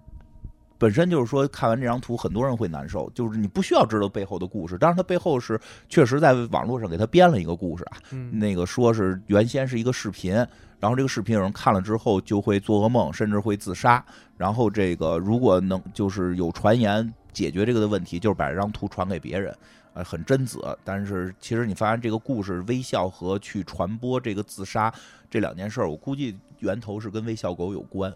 [0.82, 3.08] 本身就是说，看完这张图，很多人会难受。
[3.14, 7.98] 就是你不需要知道背后的故事，当然它背后是确实在网络上给他编了一个故事啊。
[8.10, 10.34] 嗯，那个说是原先是一个视频，
[10.80, 14.04] 然后这个视频有人看了之后就会做噩梦，甚至会自杀。
[14.38, 19.56] 然后这个如果能就是有传言解决这个的问题，就是把这张图传给别人，
[19.94, 20.76] 呃，很贞子。
[20.84, 24.92] 但是其实你发现这个故事微笑和去传播这个自杀
[25.30, 28.12] 这两件事儿，我估计源头是跟微笑狗有关。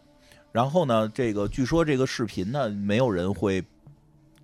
[0.56, 3.62] 然后呢，这个据说这个视频呢，没有人会，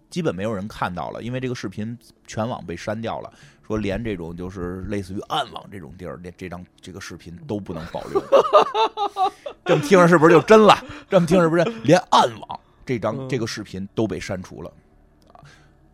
[0.09, 1.97] 基本没有人看到了，因为这个视频
[2.28, 3.32] 全网被删掉了。
[3.66, 8.22] 说连这种就是类似于暗网这种地儿，连这张这个视频都不能保留。
[9.64, 10.78] 这么听着是不是就真了？
[11.09, 14.70] 这么听着是不是连暗网这张这个视频都被删除了？
[15.32, 15.39] 啊，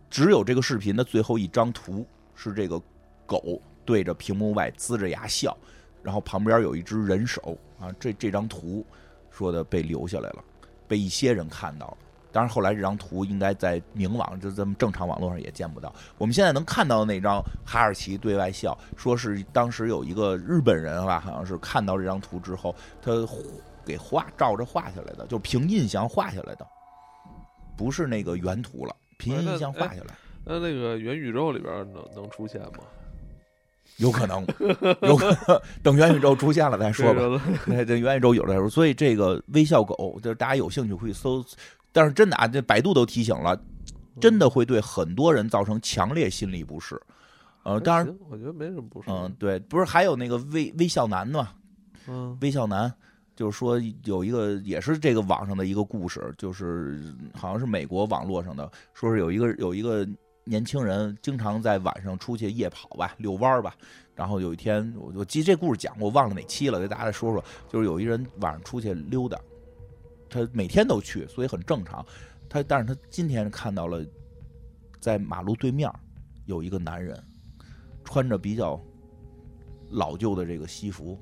[0.09, 2.03] 只有这个视频的最后一张图
[2.34, 2.82] 是这个
[3.28, 5.55] 狗对着屏幕外呲着牙笑，
[6.01, 8.84] 然后旁边有一只人手啊，这这张图
[9.30, 10.44] 说的被留下来了，
[10.88, 11.98] 被一些人看到了。
[12.30, 15.92] 当然，后来这张图应该在明网，就咱们正常网络上也见不到。
[16.18, 23.12] 我们现在能看到的那张哈士奇对外笑，说是当时有一个日本人吧，好像是看到这张图之后，他
[23.84, 26.68] 给画照着画下来的，就凭印象画下来的，
[27.76, 30.16] 不是那个原图了，凭印象画下来。
[30.44, 32.84] 那那个元宇宙里边能能出现吗？
[33.98, 34.45] 有可能，
[35.02, 37.20] 有可能 等元宇宙出现了再说吧。
[37.20, 41.43] 这 个对，这元宇宙有了再说，所以这个微笑狗，就是大家有兴趣可以搜。
[41.91, 43.60] 但是真的啊，这百度都提醒了，
[44.22, 47.00] 真的会对很多人造成强烈心理不适。
[47.64, 49.10] 呃，当然，我觉得没什么不适。
[49.10, 51.48] 嗯，对，不是还有那个微微笑男呢？
[52.08, 52.93] 嗯微笑男
[53.36, 57.02] 就是说有一个也是这个网上的一个故事，就是
[57.34, 60.08] 好像是美国网络上的，说是有一个有一个
[60.48, 63.76] 年轻人经常在晚上出去夜跑吧，遛弯儿吧。
[64.16, 67.43] 然后有一天，我我记这故事讲过，忘了哪期了，给大家说说。
[67.70, 69.39] 就是有一人晚上出去溜达，
[70.30, 72.04] 他每天都去，所以很正常。
[72.50, 74.04] 他但是他今天看到了，
[75.00, 75.91] 在马路对面
[76.45, 77.24] 有一个男人，
[78.04, 78.82] 穿着比较
[79.91, 81.20] 老旧的这个西服，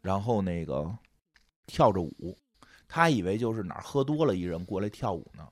[0.00, 0.88] 然后那个
[1.66, 2.38] 跳着舞，
[2.86, 5.48] 他以为就是哪儿喝多了一人过来跳舞呢，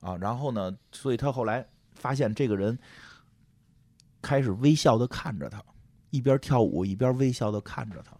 [0.00, 1.66] 啊，然后呢，所以他后来
[1.98, 2.78] 发现这个人
[4.22, 5.62] 开始微笑的看着他，
[6.10, 8.16] 一边跳舞一边微笑的看着他，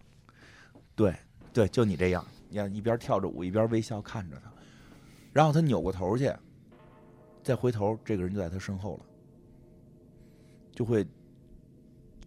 [0.95, 1.15] 对
[1.51, 4.51] 对，就你这样，你看一边跳着舞一边微笑看着他，
[5.33, 6.31] 然后他扭过头去，
[7.41, 9.05] 再回头，这个人就在他身后了，
[10.73, 11.05] 就会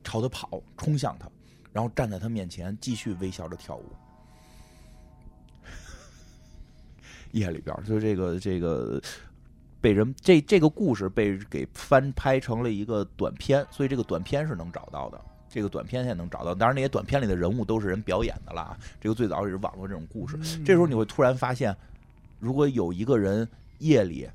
[0.03, 1.31] 朝他跑，冲向他，
[1.73, 3.85] 然后站在他面前，继续微笑着跳舞。
[7.33, 9.01] 夜里边儿，就这个这个
[9.83, 15.21] 被人这这个故事被给翻拍成了一个短片，所以这个短片是能找到的。
[15.49, 18.75] 这个短片现在能找到，当然那些短片里的人物都是人表演的啦。
[18.99, 20.39] 这个最早也是网络这种故事。
[20.65, 21.77] 这时候你会突然发现，
[22.39, 23.47] 如果有一个人
[23.79, 24.27] 夜里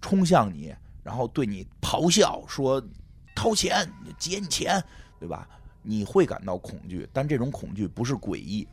[0.00, 0.74] 冲向你，
[1.04, 2.82] 然后对你咆哮说
[3.36, 4.82] 掏钱、劫你钱，
[5.20, 5.46] 对吧？
[5.82, 8.66] 你会感到恐惧，但这种恐惧不是诡异，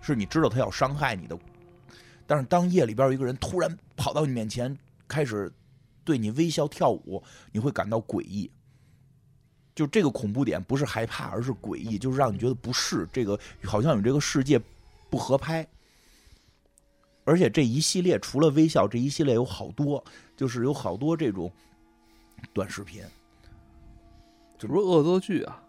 [0.00, 1.38] 是你知道他要伤害你的。
[2.26, 4.74] 但是当夜里边有一个人突然跑到你面前，
[5.06, 5.52] 开始
[6.04, 8.50] 对你微笑跳舞，你会感到诡异。
[9.74, 14.58] 就这个恐怖点不是害怕，而是诡异，就是让你觉得不适，这个好像与这个世界
[15.10, 15.66] 不合拍。
[17.24, 20.02] 而且这一系列除了微笑，这一系列有好多，
[20.36, 21.52] 就是有好多这种
[22.52, 23.02] 短视频。
[24.56, 25.62] 这不是恶作剧啊？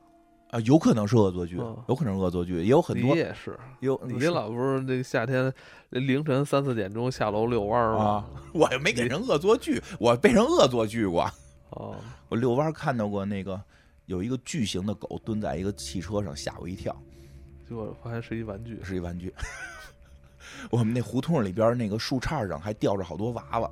[0.49, 5.51] 啊，有可能是恶作剧，嗯有可能是恶作剧，也有很你多也是，有你老不是那个夏天
[5.89, 8.03] 凌晨三四点钟下楼遛弯儿吗？
[8.03, 11.29] 啊， 我又没给人恶作剧，我被人恶作剧过。
[11.71, 11.97] 哦，
[12.29, 13.61] 我遛弯儿看到过那个
[14.05, 16.95] 有一个巨型的狗蹲在一个汽车上，吓我一跳，
[17.67, 18.79] 结果发现是一玩具。
[18.83, 19.33] 是一玩具。
[20.71, 23.69] 我们那胡同里边那个树杈上还吊着好多娃娃，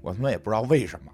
[0.00, 1.12] 我他妈也不知道为什么。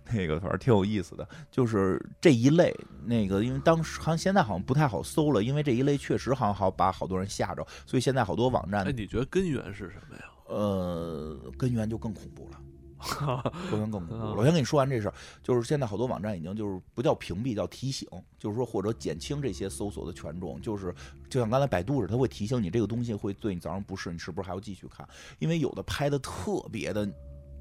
[0.12, 2.74] 那个反正挺有意思的，就是这一类
[3.04, 10.22] 那个，因为当时好像现在好像不太好搜了，因为这一类确实好像好把好多人吓着，所以现在好多网站哎，你觉得根源是什么呀？
[10.46, 12.60] 呃根源就更恐怖了。
[13.70, 14.32] 根源更恐怖了。
[14.32, 20.94] 嗯 我先跟你说完这事儿，就是现在好多网站已经就是不叫屏蔽，叫提醒，就是说或者减轻这些搜索的权重，就是
[21.28, 25.06] 就像刚才百度似的，它会提醒你这个东西会对你造成不适，你是不是还要继续看？
[25.38, 27.04] 因为有的拍的特别的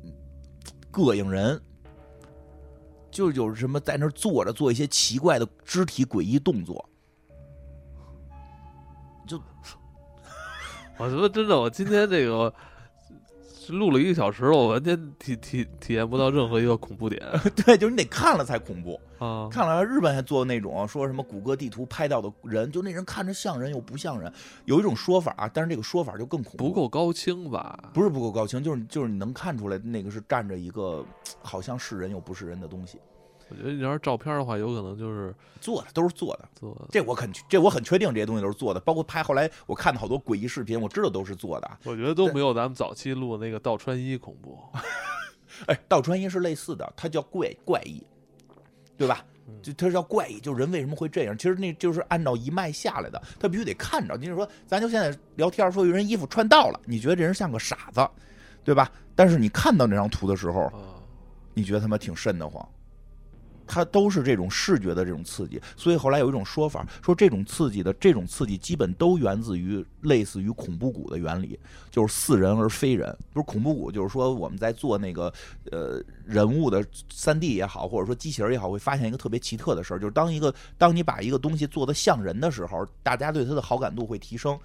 [0.04, 0.14] 嗯
[0.92, 1.62] 膈应人。
[3.14, 6.90] 就有什么在那坐着做一些奇怪的肢体诡异动作，
[9.28, 9.38] 就
[10.98, 12.54] 我他妈真的，我今天这个
[13.70, 17.22] 录了一个小时了，我完全体体体验不到任何一个恐怖点
[17.66, 19.00] 对，就是你得看了才恐怖。
[19.20, 19.48] 啊！
[19.50, 24.30] 看了日本还做那种说什么谷歌地图拍到的人，就那人看着像人又不像人，
[24.66, 27.92] 有一种说法啊，但是这个说法就更恐怖，不够高清吧？
[27.94, 31.06] 不是不够高清，就是就是你能看出来那个是站着一个
[31.42, 33.00] 好像是人又不是人的东西，
[33.54, 36.88] 我觉得你要是照片的话，有可能就是做的都是做的，做的。
[36.92, 41.78] 这我很这我很确定这些东西都是做的，包括拍后来我看的好多诡异视频，我知道都是做的。
[41.84, 44.58] 我觉得都没有咱们早期录的那个倒穿衣恐怖。
[45.68, 48.04] 哎，倒穿衣是类似的，它叫怪怪异，
[48.98, 49.24] 对吧？
[49.62, 51.38] 就它叫怪异，就人为什么会这样？
[51.38, 54.16] 其实那就是按照一脉下来的，他必须得看着。
[54.16, 58.10] 你就是说，咱就现在聊天说有人衣服穿倒了，你觉得这人像个傻子，
[58.64, 58.90] 对吧？
[59.16, 60.98] 但是你看到那张图的时候，啊，
[61.54, 62.68] 你觉得他妈挺瘆得慌。
[63.66, 71.60] 它都是这种视觉的这种刺激，所以后来有一种说法，说这种刺激的这种刺激基本都源自于类似于恐怖谷的原理，
[71.90, 73.16] 就是似人而非人。
[73.32, 75.34] 不是恐怖谷，就是说我们在做那个
[75.72, 84.60] 呃人物的三 D 也好，或者说机器人也好，会发现一个特别奇特的事儿，就是当一个当你把一个东西做的像人的时候，大家对它的好感度会提升。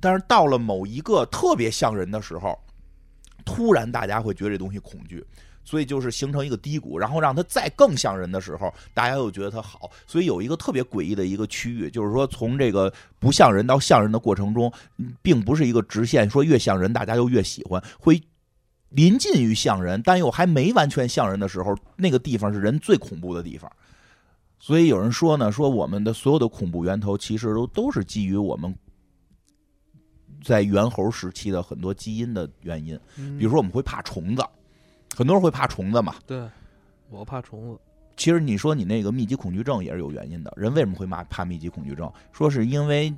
[0.00, 2.56] 但是到了某一个特别像人的时候，
[3.44, 5.24] 突然大家会觉得这东西恐惧。
[5.68, 9.90] 所以就是形成一个低谷，然后让它再更像人的时候，大家又觉得它好。
[10.06, 18.18] 所以有一个特别诡异的一个区域，就是说从这个不像人到像人的过程中，嗯并不是一个直线，说越像人大家就越喜欢，会
[18.88, 23.70] 临近于像人，但又还没完全像人的时候，那个地方是人最恐怖的地方。
[24.58, 28.74] 所以有人说呢，说我们的所有的恐怖源头其实都都是基于我们
[30.42, 32.98] 在猿猴时期的很多基因的原因，
[33.38, 34.42] 比如说我们会怕虫子。
[35.18, 36.14] 很多人会怕虫子嘛？
[36.24, 36.40] 对，
[37.10, 37.80] 我怕虫子。
[38.16, 40.52] 其实你说你那个密集恐惧症也是有原因的。
[40.56, 42.08] 人为什么会怕怕密集恐惧症？
[42.30, 43.12] 说是因为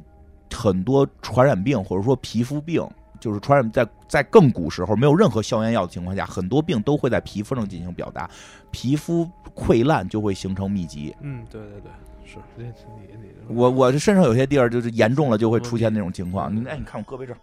[0.51, 2.89] 很多传染病或者说皮肤病，
[3.21, 8.31] 就是传染在在更古时候没有任何消炎药的情况下，很多病都会在皮肤上进行表达，
[8.71, 11.15] 皮肤溃烂就会形成密集。
[11.21, 11.91] 嗯，对对对，
[12.25, 12.65] 是你
[13.13, 16.51] 你你，我我这身上有些地儿就是严重了就会出现那种情况。
[16.57, 17.39] 你哎，你看我胳膊这儿，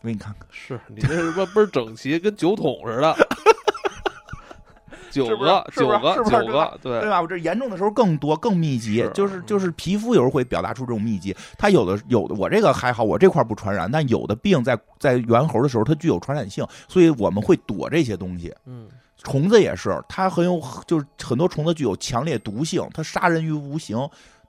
[0.00, 0.48] 我给你看看。
[0.50, 3.14] 是你这是不倍儿整齐，跟酒桶似的。
[5.26, 7.20] 九个，九个，九个，对对吧？
[7.20, 11.34] 我这严重的时候更多、更密集，就是就是皮肤有时候会表达出这种密集。
[11.56, 18.54] 它有的有的，我这个还好，我这块不传染，但有的病在在猿猴的时候它具有传染性，所以我们会躲这些东西。
[18.66, 18.88] 嗯，
[19.22, 23.96] 虫子也是，它很有就是很多虫子具有强烈毒性，它杀人于无形。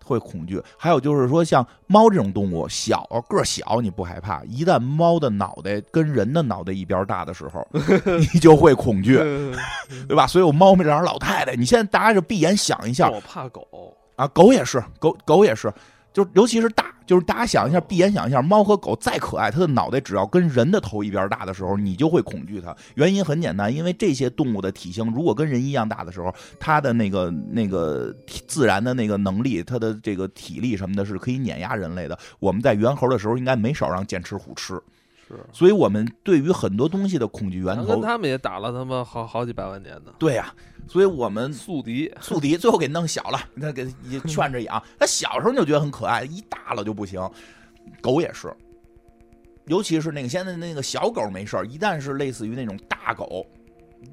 [0.10, 7.66] 会恐惧，还有就是说，像猫这种动物，小个儿小你不害怕，一旦猫的脑袋跟人的脑袋一边大的时候，
[8.34, 9.18] 你就会恐惧，
[10.08, 10.26] 对吧？
[10.26, 13.96] 所以我猫咪这样老太太，你现在大家就闭眼想一下我怕狗。
[14.16, 15.72] 啊，狗也是，狗狗也是，
[16.12, 22.76] 就是尤其是大，就是大家想一下，闭眼想一下，猫和狗再可爱，它的脑袋只要跟人的头一边大的时候，你就会恐惧它。
[22.94, 32.16] 原因很简单，因为这些动物的体型如果跟人一样大的时候，它的那个那个自然的那个能力，它的这个体力什么的，是可以碾压人类的。
[32.38, 34.80] 我们在猿猴的时候，应该没少让剑齿虎吃，
[35.30, 40.52] 是，所以我们对于很多东西的恐惧源头跟，他们也打了他妈好好几百万年呢，对呀、
[40.88, 42.12] 所以我们宿敌。
[42.20, 44.82] 宿敌最后给弄小了，他给也劝着养。
[44.98, 47.22] 他小时候你就觉得很可爱，一大了就不行。
[48.02, 48.52] 狗也是，
[49.68, 53.46] 尤其是那个现在那个小狗没事儿，一旦是类似于那种大狗，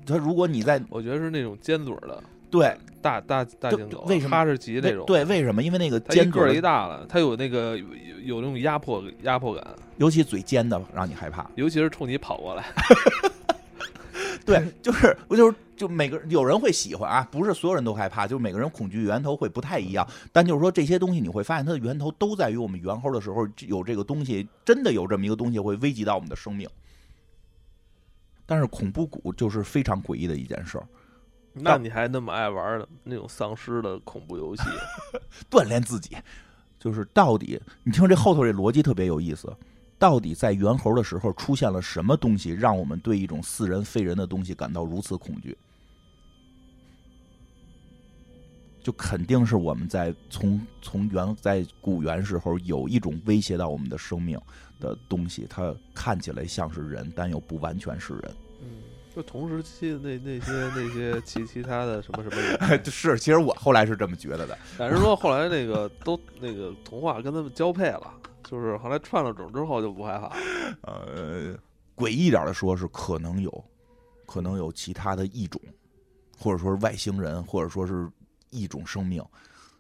[0.07, 2.23] 它如果你在我觉得是那种尖嘴儿的
[2.59, 5.05] 对大大大对型狗，为什么哈士奇那种。
[5.07, 5.63] 对为什么？
[5.63, 7.87] 因为那个它一个儿一大了，它有那个有
[8.25, 9.65] 有那种压迫压迫感，
[9.99, 11.49] 尤其嘴尖的让你害怕。
[11.55, 12.65] 尤其是冲你跑过来。
[14.45, 20.07] 对，就是我就是就每个有人会喜欢啊，不是所有人都害怕，就是每个人恐惧源头会不太一样。
[20.33, 26.69] 但就是说这些东西，你会发现它的源头都在于我们猿猴的时候有这个东西，真的有这么一个东西会危及到我们的生命。
[28.45, 30.87] 但是恐怖谷就是非常诡异的一件事儿，
[31.59, 34.63] 那你还那么爱玩的那种丧尸的恐怖游戏？
[35.51, 36.17] 锻炼自己，
[36.79, 39.51] 就是到底你听这后头这逻辑特别有意思。
[39.99, 45.57] 到底在猿猴的时候出现了什么东西，让我们对一种似人非人的东西感到如此恐惧？
[48.83, 54.39] 就肯定是我们在从从原在古猿时候有一种威胁到我们的生命
[54.79, 58.37] 的东西，它看起来像是人，但又不完全是人。
[59.17, 64.57] 嗯，就同时期的那那些那些其其他的什么什么人， 是，其实我后来是这么觉得的。
[64.79, 68.13] 但是说后来那个都那个童话跟他们交配了。
[68.49, 70.29] 就是后来串了种之后就不害怕。
[70.83, 71.53] 呃，
[71.97, 73.65] 诡异点的说是可能有，
[74.25, 75.61] 可能有其他的异种，
[76.39, 78.09] 或者说是外星人，或者说是
[78.51, 79.21] 异种生命，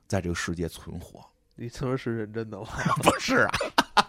[0.08, 1.24] 在这个世界存活。
[1.54, 2.66] 你他妈是认真的吗？
[3.04, 3.54] 不是啊。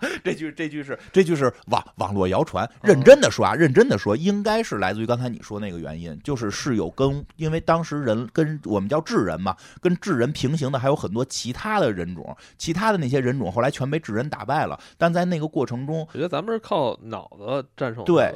[0.24, 18.34] 这句这句是这句是网网络谣传，认真的说啊，认真的说，应该是来自于刚才你说那个原因，就是是有跟，因为当时人跟我们叫智人嘛，跟智人平行的还有很多其他的人种，其他的那些人种后来全被智人打败了，但在那个过程中，我觉得咱们是靠脑子战胜对。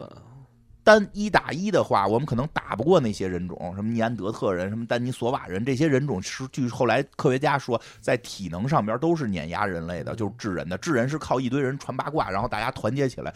[0.84, 10.78] 单一打一的话，我们可能打不过那些人种，什么尼安德特人、什么丹尼索瓦人这些人种，是据后来科学家说，在体能上边都是碾压人类的，就是智人的。
[10.80, 13.32] 智人是靠一堆人传八卦，然后大家团结起来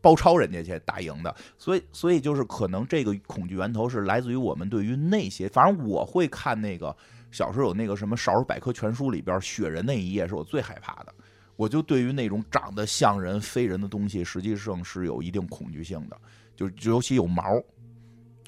[0.00, 1.34] 包抄人家去打赢的。
[1.58, 6.96] 所以，所以就是可能这个恐惧源头是来自于我们对于那些，反正我会看那个
[7.30, 11.12] 小时候有那个什么《少儿百科全书》里边雪人那一页是我最害怕的，
[11.56, 16.18] 我就对于那种长得像人非人的东西，实际上是有一定恐惧性的。
[16.56, 17.42] 就尤其有毛，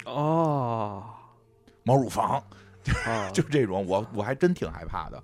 [0.05, 1.03] 哦，
[1.83, 2.41] 毛乳房，
[3.05, 5.21] 啊 就这种，我我还真挺害怕的。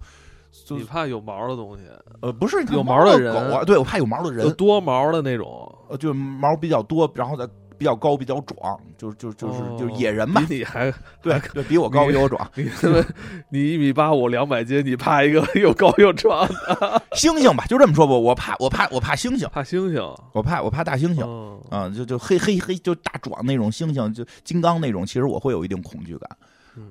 [0.70, 1.84] 你怕有毛的东西？
[2.22, 7.48] 呃，不是有毛的人啊，对我怕有毛的人，多毛的那种，呃，就毛比较多，然后再。
[7.84, 10.40] 比较高，比较壮，就就就是就是野人嘛。
[10.48, 10.90] 比你还
[11.22, 12.50] 对对，比我高，比我壮。
[12.56, 12.72] 你
[13.52, 17.66] 你一米八五，两百斤，你怕一个 又高又壮的猩猩吧？
[17.66, 21.90] 就这么说吧，我怕我怕我怕猩猩，怕猩猩，我怕我怕大猩猩啊！
[21.90, 26.30] 就就黑黑黑，就大壮那种猩猩，就金刚那种，其实我会有一定恐惧感。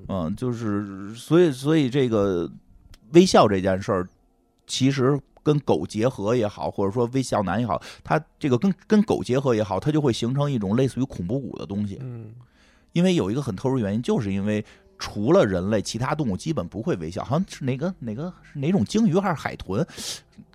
[0.08, 2.46] 嗯，就是所以所以这个
[3.14, 4.06] 微笑这件事儿，
[4.66, 5.18] 其实。
[5.42, 11.98] 跟狗结合也好，或者说微笑男也好，它这个跟跟狗结合也好，它就会形成一种类似于恐怖谷的东西。
[12.00, 12.32] 嗯，
[12.92, 14.64] 因为有一个很特殊原因，就是因为
[14.98, 17.24] 除了人类，其他动物基本不会微笑。
[17.24, 19.84] 好像是哪个哪个是哪种鲸鱼还是海豚，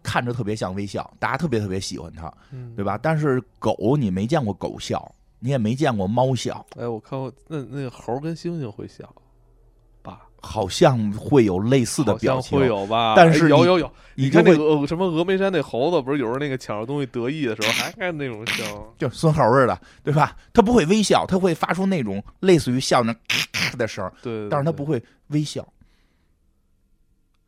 [0.01, 2.33] 看着特别像微笑，大家特别特别喜欢它，
[2.75, 2.97] 对吧？
[2.97, 6.65] 但是狗你没见过狗笑，你也没见过猫笑。
[6.77, 9.13] 哎，我看过那那个猴跟猩猩会笑。
[10.41, 13.13] 好像会有类似的表情，会有吧？
[13.15, 18.63] 但是有有有，你看那个什么峨眉山那猴子，不是有时候那个抢着东西得意的时候，还干那种笑，
[18.97, 20.35] 就孙猴似的，对吧？
[20.53, 23.15] 他不会微笑，他会发出那种类似于笑那
[23.77, 25.67] 的声对，但是他不会微笑。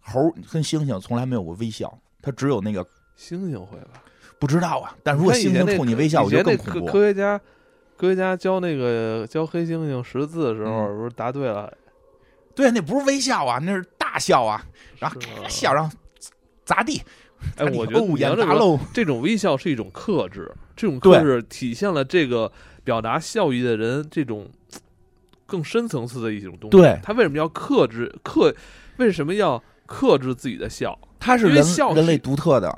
[0.02, 2.84] 猴跟猩猩从来没有过微笑，他只有那个
[3.18, 4.02] 猩猩会吧？
[4.40, 4.96] 不知道啊。
[5.04, 6.86] 但如果猩猩冲你微笑，我觉得更恐怖。
[6.88, 7.40] 科学家
[7.96, 11.72] 科学家教那个教黑猩猩识字的时候，不是答对了。
[12.56, 14.64] 对，那不是微笑啊，那是大笑啊，
[14.98, 15.96] 然后笑，然后
[16.66, 17.02] 砸地。
[17.56, 22.52] 哎，我觉得五颜大漏，这种微笑是一种克制，这种克制体现了这个
[22.84, 24.50] 表达笑意的人这种
[25.46, 26.78] 更深层次的一种东西。
[26.78, 28.54] 对，他为什么要克制克？
[28.98, 31.00] 为什么要克制自己的笑？
[31.18, 31.66] 他是人
[31.96, 32.78] 人类独特的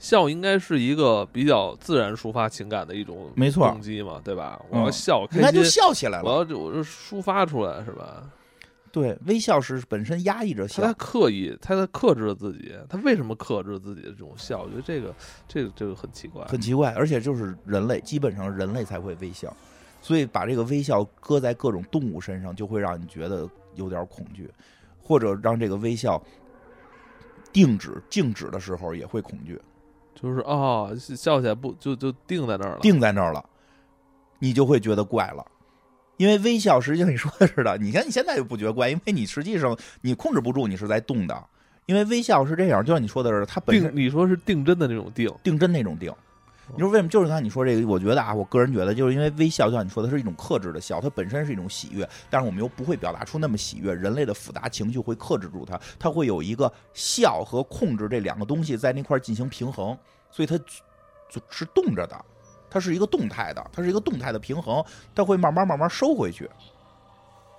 [0.00, 4.60] 笑，应该是一个比较自然抒发情感的一种没错动机嘛，对吧？
[4.68, 8.24] 我要笑，开心就笑起来了，我要我就抒发出来，是吧？
[8.92, 12.74] 对，微笑是本身压抑着笑，他刻意，他在克制自己。
[12.90, 14.64] 他为什么克制自己的这种笑？
[14.64, 15.14] 我觉得这个，
[15.48, 16.92] 这个，这个很奇怪，很奇怪。
[16.92, 19.50] 而且就是人类，基本上人类才会微笑，
[20.02, 24.50] 所以把这个微笑搁在各种动物身上，就会让你觉得有点恐惧，
[25.02, 26.22] 或者让这个微笑
[27.50, 29.58] 定止、静止的时候也会恐惧。
[30.14, 33.42] 就是啊，笑起来不就就定在那儿了，定在那儿了，
[34.38, 35.42] 你就会觉得怪了。
[36.16, 41.44] 因为微笑，实际上你说的是的，你看你现在就不觉得怪，因为你实际上你控制不住，你是在动的。
[41.86, 46.12] 因为微笑是这样，就像你说的是，它本身你说是定真的那种定，定真那种定。
[46.74, 47.08] 你说为什么？
[47.08, 53.92] 就是像你说这个，我觉得啊，我个人觉得，就是因为微笑，就像你说的是一种克制的笑，它本身是一种喜悦，但是我们又不会表达出那么喜悦。
[53.92, 59.98] 人类的复杂情绪会克制住它，它会有一个笑和控制这两个东西在那块进行平衡，
[60.30, 60.56] 所以它
[61.28, 62.24] 就是动着的。
[62.72, 64.82] 它是一个动态的，它是一个动态的平衡，
[65.14, 66.48] 它会慢慢慢慢收回去，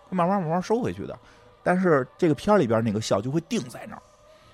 [0.09, 1.15] 会慢慢慢慢收回去的。
[1.61, 4.01] 但是这个片儿里边那个笑就会定在那儿，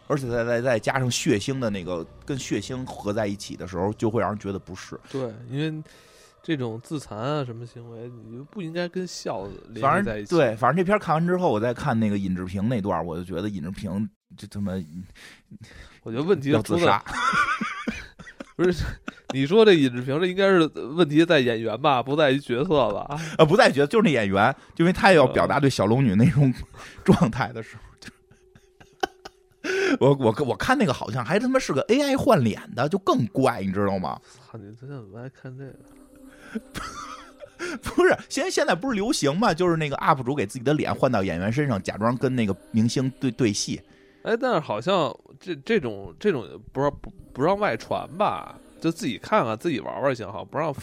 [0.07, 4.99] 而且再再再加上血腥的那个跟血腥合在一起的时候，就会让人觉得不适。
[5.09, 5.81] 对，因为
[6.43, 10.31] 这种自残啊什么行为，你就不应该跟笑联反系在一起。
[10.31, 14.73] 正对，反正这片看完之后，我再看那个尹志平那段，我就觉得尹志平这他妈
[16.03, 17.01] 我觉得问题要自杀。
[18.59, 18.83] 不是，
[19.33, 20.67] 你说这尹志平这应该是
[20.97, 23.17] 问题在演员吧，不在于角色吧？
[23.39, 26.53] 呃，不在角色就是那演员，因为他也要表达对小龙女那种
[27.05, 28.11] 状态的时候， 就
[30.01, 34.19] 我我我看那个好像还他妈是个 AI 换脸的，就更怪，你知道吗？
[34.51, 35.79] 操，你这怎么爱看这个？
[37.81, 43.81] 不是，现在现在不是流行嘛，就是那个 UP 主给自己的脸换到演员身上，假装跟那个明星对对戏。
[44.23, 50.73] 哎，但是好像这这种这种不让不不让外传吧，就自己看看自己玩玩行，好不让，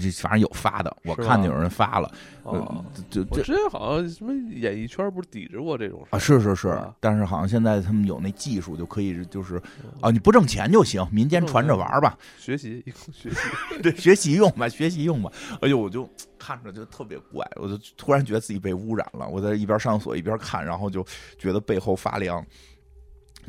[0.00, 2.10] 这反正有发的，我看见有人发了，
[2.42, 2.84] 哦呃。
[3.10, 9.60] 就这我之前好像什么演艺圈不是抵制过这种事啊，儿是是是，但是好像现在他们有那技术，就可以就是
[10.00, 13.36] 啊，你不挣钱就行，民间传着玩儿吧，学习 学习，
[13.82, 15.30] 对，学习用吧，学习用吧。
[15.60, 16.08] 哎呦，我就
[16.38, 19.28] 看着就特别怪，我就突然觉得自己被污染了。
[19.28, 21.04] 我在一边上厕所一边看，然后就
[21.38, 22.44] 觉得背后发凉。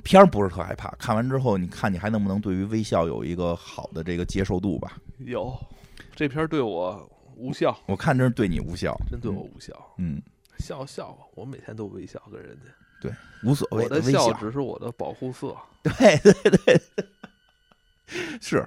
[0.03, 4.93] 片儿不是特害怕，看完之后，你看你还能不能对于微笑有一个好的这个接受度吧？
[5.19, 5.53] 有
[6.21, 9.73] 这片儿对我无效，我看真是对你无效，真对我无效。
[9.97, 10.21] 嗯，
[10.59, 12.69] 笑笑吧，我每天都微笑跟人家，
[13.01, 13.11] 对
[13.43, 15.57] 无所谓我的笑，只是我的保护色。
[15.81, 16.81] 对对对，
[18.39, 18.63] 是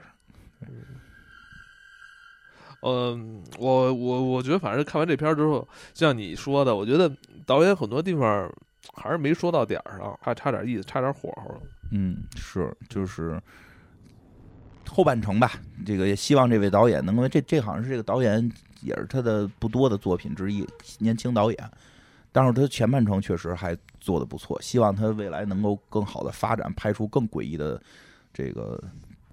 [2.82, 7.08] 嗯，我我我觉得，反正看完这片儿之后，像你说的，我觉得
[7.46, 8.52] 导演很多地方
[8.94, 11.62] 还是没说到点儿上，还差点意思，差点火候。
[11.92, 13.40] 嗯，是就是
[14.88, 15.52] 后半程吧。
[15.84, 18.50] 这个也希望这位导演能够，这这好像是这个导演
[18.82, 20.66] 也是他的不多的作品之一，
[20.98, 21.70] 年轻导演。
[22.32, 27.80] 但是他前半程确实还做的不错，希望他未来能够更好的发展，拍出更诡异的
[28.32, 28.82] 这个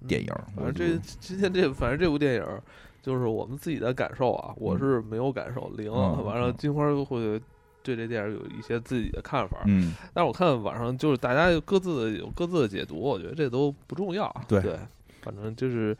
[0.06, 0.32] 电影。
[0.54, 2.62] 反正这今天这反正这部电影儿
[3.02, 5.90] 就是我们自己的感受啊，我是没有感受零。
[5.90, 7.42] 嗯完了，嗯金花会
[7.82, 14.32] 对这电影有一些自己的看法，嗯，但是我看网上就是大家有各自的有各自的解读，我觉得这都不重要。
[14.46, 14.78] 对对，
[15.22, 15.96] 反正就是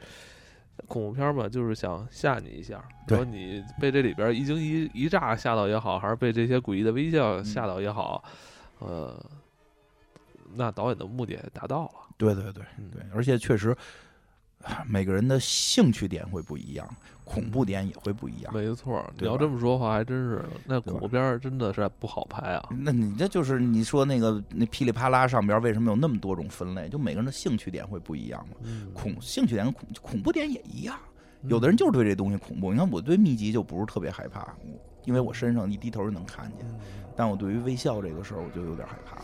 [0.86, 2.84] 恐怖片儿嘛，就是想吓你一下。
[3.08, 8.22] 然后你被这里边一惊一一乍吓到也好，还是被这些诡异的微笑嗯吓到也好，
[8.80, 9.18] 呃，
[10.54, 11.92] 那导演的目的也达到了。
[12.18, 13.78] 对对对嗯对，而且确实啊
[14.86, 16.88] 每个人的兴趣点会不一样，
[17.24, 18.52] 恐怖点也会不一样。
[18.54, 22.68] 没错儿，你要这么说的话，还真是那恐怖片儿真的是不好拍啊。
[22.78, 26.88] 那你这就是你说那个那噼里啪啦上边为什么有那么多种分类？
[26.88, 28.56] 就每个人的兴趣点会不一样嘛。
[28.64, 30.98] 嗯恐兴趣点恐恐怖点也一样，
[31.42, 32.72] 有的人就是对这东西恐怖。
[32.72, 34.54] 你看我对秘籍就不是特别害怕，
[35.04, 36.78] 因为我身上一低头就能看见，嗯
[37.14, 39.20] 但我对于微笑这个事儿我就有点害怕。